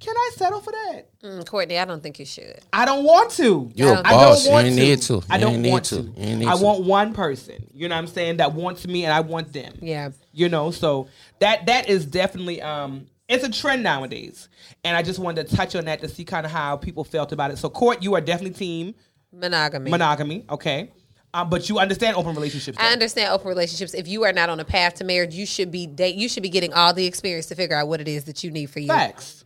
can 0.00 0.14
I 0.16 0.30
settle 0.36 0.60
for 0.60 0.70
that? 0.72 1.02
Mm, 1.22 1.44
Courtnay, 1.44 1.80
I 1.80 1.84
don't 1.84 2.00
think 2.02 2.18
you 2.20 2.24
should. 2.24 2.60
I 2.72 2.84
don't 2.84 3.04
want 3.04 3.30
to. 3.32 3.70
You 3.74 3.88
a 3.88 3.98
I 3.98 4.02
boss. 4.12 4.44
don't 4.44 4.46
You 4.46 4.52
want 4.52 4.66
ain't 4.66 4.76
to. 4.76 4.82
need 4.82 5.02
to. 5.02 5.22
I 5.30 5.38
don't 5.38 5.62
need 5.62 5.70
want 5.70 5.84
to. 5.86 5.96
to. 5.96 6.02
You 6.02 6.12
ain't 6.18 6.38
need 6.40 6.46
I 6.46 6.56
to. 6.56 6.62
want 6.64 6.84
one 6.84 7.14
person. 7.14 7.66
You 7.74 7.88
know 7.88 7.96
what 7.96 8.02
I'm 8.02 8.06
saying? 8.06 8.36
That 8.36 8.52
wants 8.52 8.86
me 8.86 9.04
and 9.04 9.12
I 9.12 9.20
want 9.20 9.52
them. 9.52 9.72
Yeah. 9.80 10.10
You 10.32 10.48
know, 10.48 10.70
so 10.70 11.08
that 11.40 11.66
that 11.66 11.88
is 11.88 12.06
definitely 12.06 12.62
um 12.62 13.06
it's 13.28 13.42
a 13.44 13.50
trend 13.50 13.82
nowadays. 13.82 14.48
And 14.84 14.96
I 14.96 15.02
just 15.02 15.18
wanted 15.18 15.48
to 15.48 15.56
touch 15.56 15.74
on 15.74 15.86
that 15.86 16.00
to 16.02 16.08
see 16.08 16.24
kind 16.24 16.46
of 16.46 16.52
how 16.52 16.76
people 16.76 17.02
felt 17.02 17.32
about 17.32 17.50
it. 17.50 17.58
So 17.58 17.68
Court, 17.68 18.00
you 18.02 18.14
are 18.14 18.20
definitely 18.20 18.56
team 18.56 18.94
Monogamy. 19.32 19.90
monogamy, 19.90 20.44
okay? 20.48 20.92
Um, 21.34 21.50
but 21.50 21.68
you 21.68 21.78
understand 21.78 22.16
open 22.16 22.34
relationships. 22.34 22.78
I 22.80 22.92
understand 22.92 23.32
open 23.32 23.48
relationships. 23.48 23.92
If 23.94 24.08
you 24.08 24.24
are 24.24 24.32
not 24.32 24.48
on 24.48 24.60
a 24.60 24.64
path 24.64 24.94
to 24.94 25.04
marriage, 25.04 25.34
you 25.34 25.44
should 25.46 25.70
be 25.70 25.86
date. 25.86 26.14
You 26.16 26.28
should 26.28 26.42
be 26.42 26.48
getting 26.48 26.72
all 26.72 26.94
the 26.94 27.04
experience 27.06 27.46
to 27.46 27.54
figure 27.54 27.76
out 27.76 27.86
what 27.88 28.00
it 28.00 28.08
is 28.08 28.24
that 28.24 28.42
you 28.42 28.50
need 28.50 28.66
for 28.70 28.80
you. 28.80 28.88
Facts. 28.88 29.44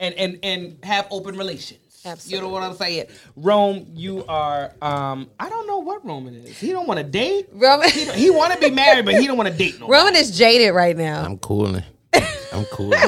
And 0.00 0.14
and 0.14 0.38
and 0.42 0.78
have 0.84 1.06
open 1.10 1.36
relations. 1.36 1.80
You 2.26 2.38
know 2.40 2.48
what 2.50 2.62
I'm 2.62 2.74
saying? 2.76 3.06
Rome, 3.34 3.86
you 3.94 4.24
are 4.28 4.72
um 4.82 5.30
I 5.40 5.48
don't 5.48 5.66
know 5.66 5.78
what 5.78 6.04
Roman 6.04 6.34
is. 6.34 6.58
He 6.58 6.70
don't 6.70 6.86
want 6.86 6.98
to 6.98 7.04
date. 7.04 7.48
Roman, 7.52 7.88
He 7.90 8.30
want 8.30 8.52
to 8.52 8.58
be 8.60 8.70
married, 8.70 9.06
but 9.06 9.14
he 9.14 9.26
don't 9.26 9.38
want 9.38 9.48
to 9.50 9.56
date 9.56 9.80
no. 9.80 9.88
Roman 9.88 10.14
is 10.14 10.36
jaded 10.36 10.74
right 10.74 10.96
now. 10.96 11.22
I'm 11.24 11.38
cooling. 11.38 11.82
I'm 12.52 12.64
cooling. 12.72 12.98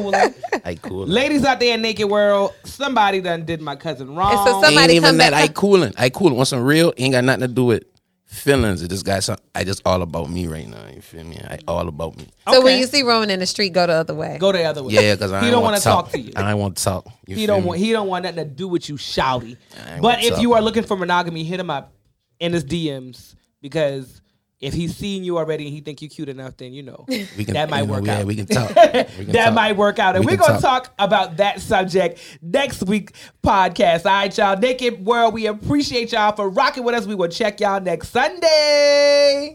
I 0.65 0.75
cooling. 0.77 1.11
Ladies 1.11 1.45
out 1.45 1.61
there 1.61 1.75
in 1.75 1.83
naked 1.83 2.09
world, 2.11 2.55
somebody 2.65 3.21
done 3.21 3.45
did 3.45 3.61
my 3.61 3.77
cousin 3.77 4.15
wrong. 4.17 4.31
And 4.33 4.39
so 4.39 4.45
some- 4.47 4.55
ain't 4.55 4.65
somebody 4.65 4.95
even 4.95 5.09
come 5.11 5.19
that. 5.19 5.31
back- 5.33 5.51
I 5.51 5.53
cooling. 5.53 5.93
I 5.97 6.09
cooling. 6.09 6.35
Want 6.35 6.49
some 6.49 6.62
real? 6.65 6.93
Ain't 6.97 7.12
got 7.12 7.23
nothing 7.25 7.43
to 7.43 7.49
do 7.49 7.67
with 7.67 7.85
feelings. 8.27 8.83
It 8.83 8.89
just 8.89 9.05
got 9.05 9.23
some. 9.25 9.39
I 9.55 9.65
just 9.65 9.83
all 9.87 10.03
about 10.03 10.29
me 10.31 10.47
right 10.47 10.69
now. 10.69 10.87
You 10.95 11.01
feel 11.01 11.25
me? 11.25 11.39
I 11.49 11.59
all 11.67 11.89
about 11.89 12.17
me. 12.17 12.29
So 12.51 12.62
when 12.62 12.79
you 12.79 12.87
see 12.87 13.03
Roman 13.03 13.31
in 13.31 13.41
the 13.41 13.47
street, 13.47 13.73
go 13.73 13.87
the 13.87 13.95
other 13.95 14.15
way. 14.15 14.37
Go 14.39 14.53
the 14.53 14.65
other 14.65 14.83
way. 14.83 14.95
Yeah, 14.95 15.15
because 15.15 15.33
I 15.33 15.45
he 15.45 15.51
don't 15.51 15.62
want 15.62 15.73
want 15.73 15.83
to 15.83 15.89
talk 15.89 16.11
to 16.12 16.21
you. 16.21 16.33
I 16.37 16.55
want 16.55 16.77
to 16.77 16.85
talk. 16.85 17.07
You 17.27 17.37
He 17.37 17.47
feel 17.47 17.55
don't 17.57 17.62
me? 17.62 17.69
want. 17.69 17.79
He 17.81 17.93
don't 17.93 18.09
want 18.09 18.25
nothing 18.25 18.37
to 18.39 18.45
do 18.45 18.69
with 18.69 18.89
you, 18.89 18.97
shouty. 18.97 19.57
But 20.01 20.23
if 20.25 20.35
talk. 20.35 20.43
you 20.43 20.53
are 20.55 20.61
looking 20.61 20.83
for 20.83 20.97
monogamy, 20.97 21.45
hit 21.45 21.59
him 21.61 21.71
up 21.71 21.93
in 22.41 22.53
his 22.53 22.65
DMs 22.65 23.35
because 23.62 24.21
if 24.61 24.73
he's 24.73 24.97
seen 24.97 25.23
you 25.23 25.37
already 25.38 25.66
and 25.66 25.75
he 25.75 25.81
think 25.81 26.01
you 26.01 26.09
cute 26.09 26.29
enough, 26.29 26.57
then 26.57 26.73
you 26.73 26.83
know 26.83 27.05
We 27.09 27.45
can, 27.45 27.55
that 27.55 27.69
might 27.69 27.81
you 27.81 27.87
know, 27.87 27.92
work 27.92 28.07
yeah, 28.07 28.19
out. 28.19 28.25
We 28.25 28.37
can 28.37 28.47
talk. 28.47 28.69
We 29.19 29.25
can 29.25 29.33
that 29.33 29.45
talk. 29.47 29.55
might 29.55 29.77
work 29.77 29.99
out. 29.99 30.16
And 30.16 30.25
We 30.25 30.35
are 30.35 30.37
going 30.37 30.57
to 30.57 30.62
talk 30.62 30.95
about 30.99 31.37
that 31.38 31.61
subject 31.61 32.21
next 32.42 32.83
week 32.85 33.12
podcast. 33.45 34.07
All 34.07 34.12
right, 34.12 34.37
y'all. 34.37 34.57
Naked 34.59 35.05
World, 35.05 35.35
we 35.35 35.47
appreciate 35.47 36.12
y'all 36.12 36.35
for 36.35 36.49
rocking 36.49 36.85
with 36.85 36.95
us. 36.95 37.07
We 37.07 37.14
will 37.14 37.29
check 37.29 37.61
y'all 37.61 37.81
next 37.81 38.09
Sunday. 38.09 39.55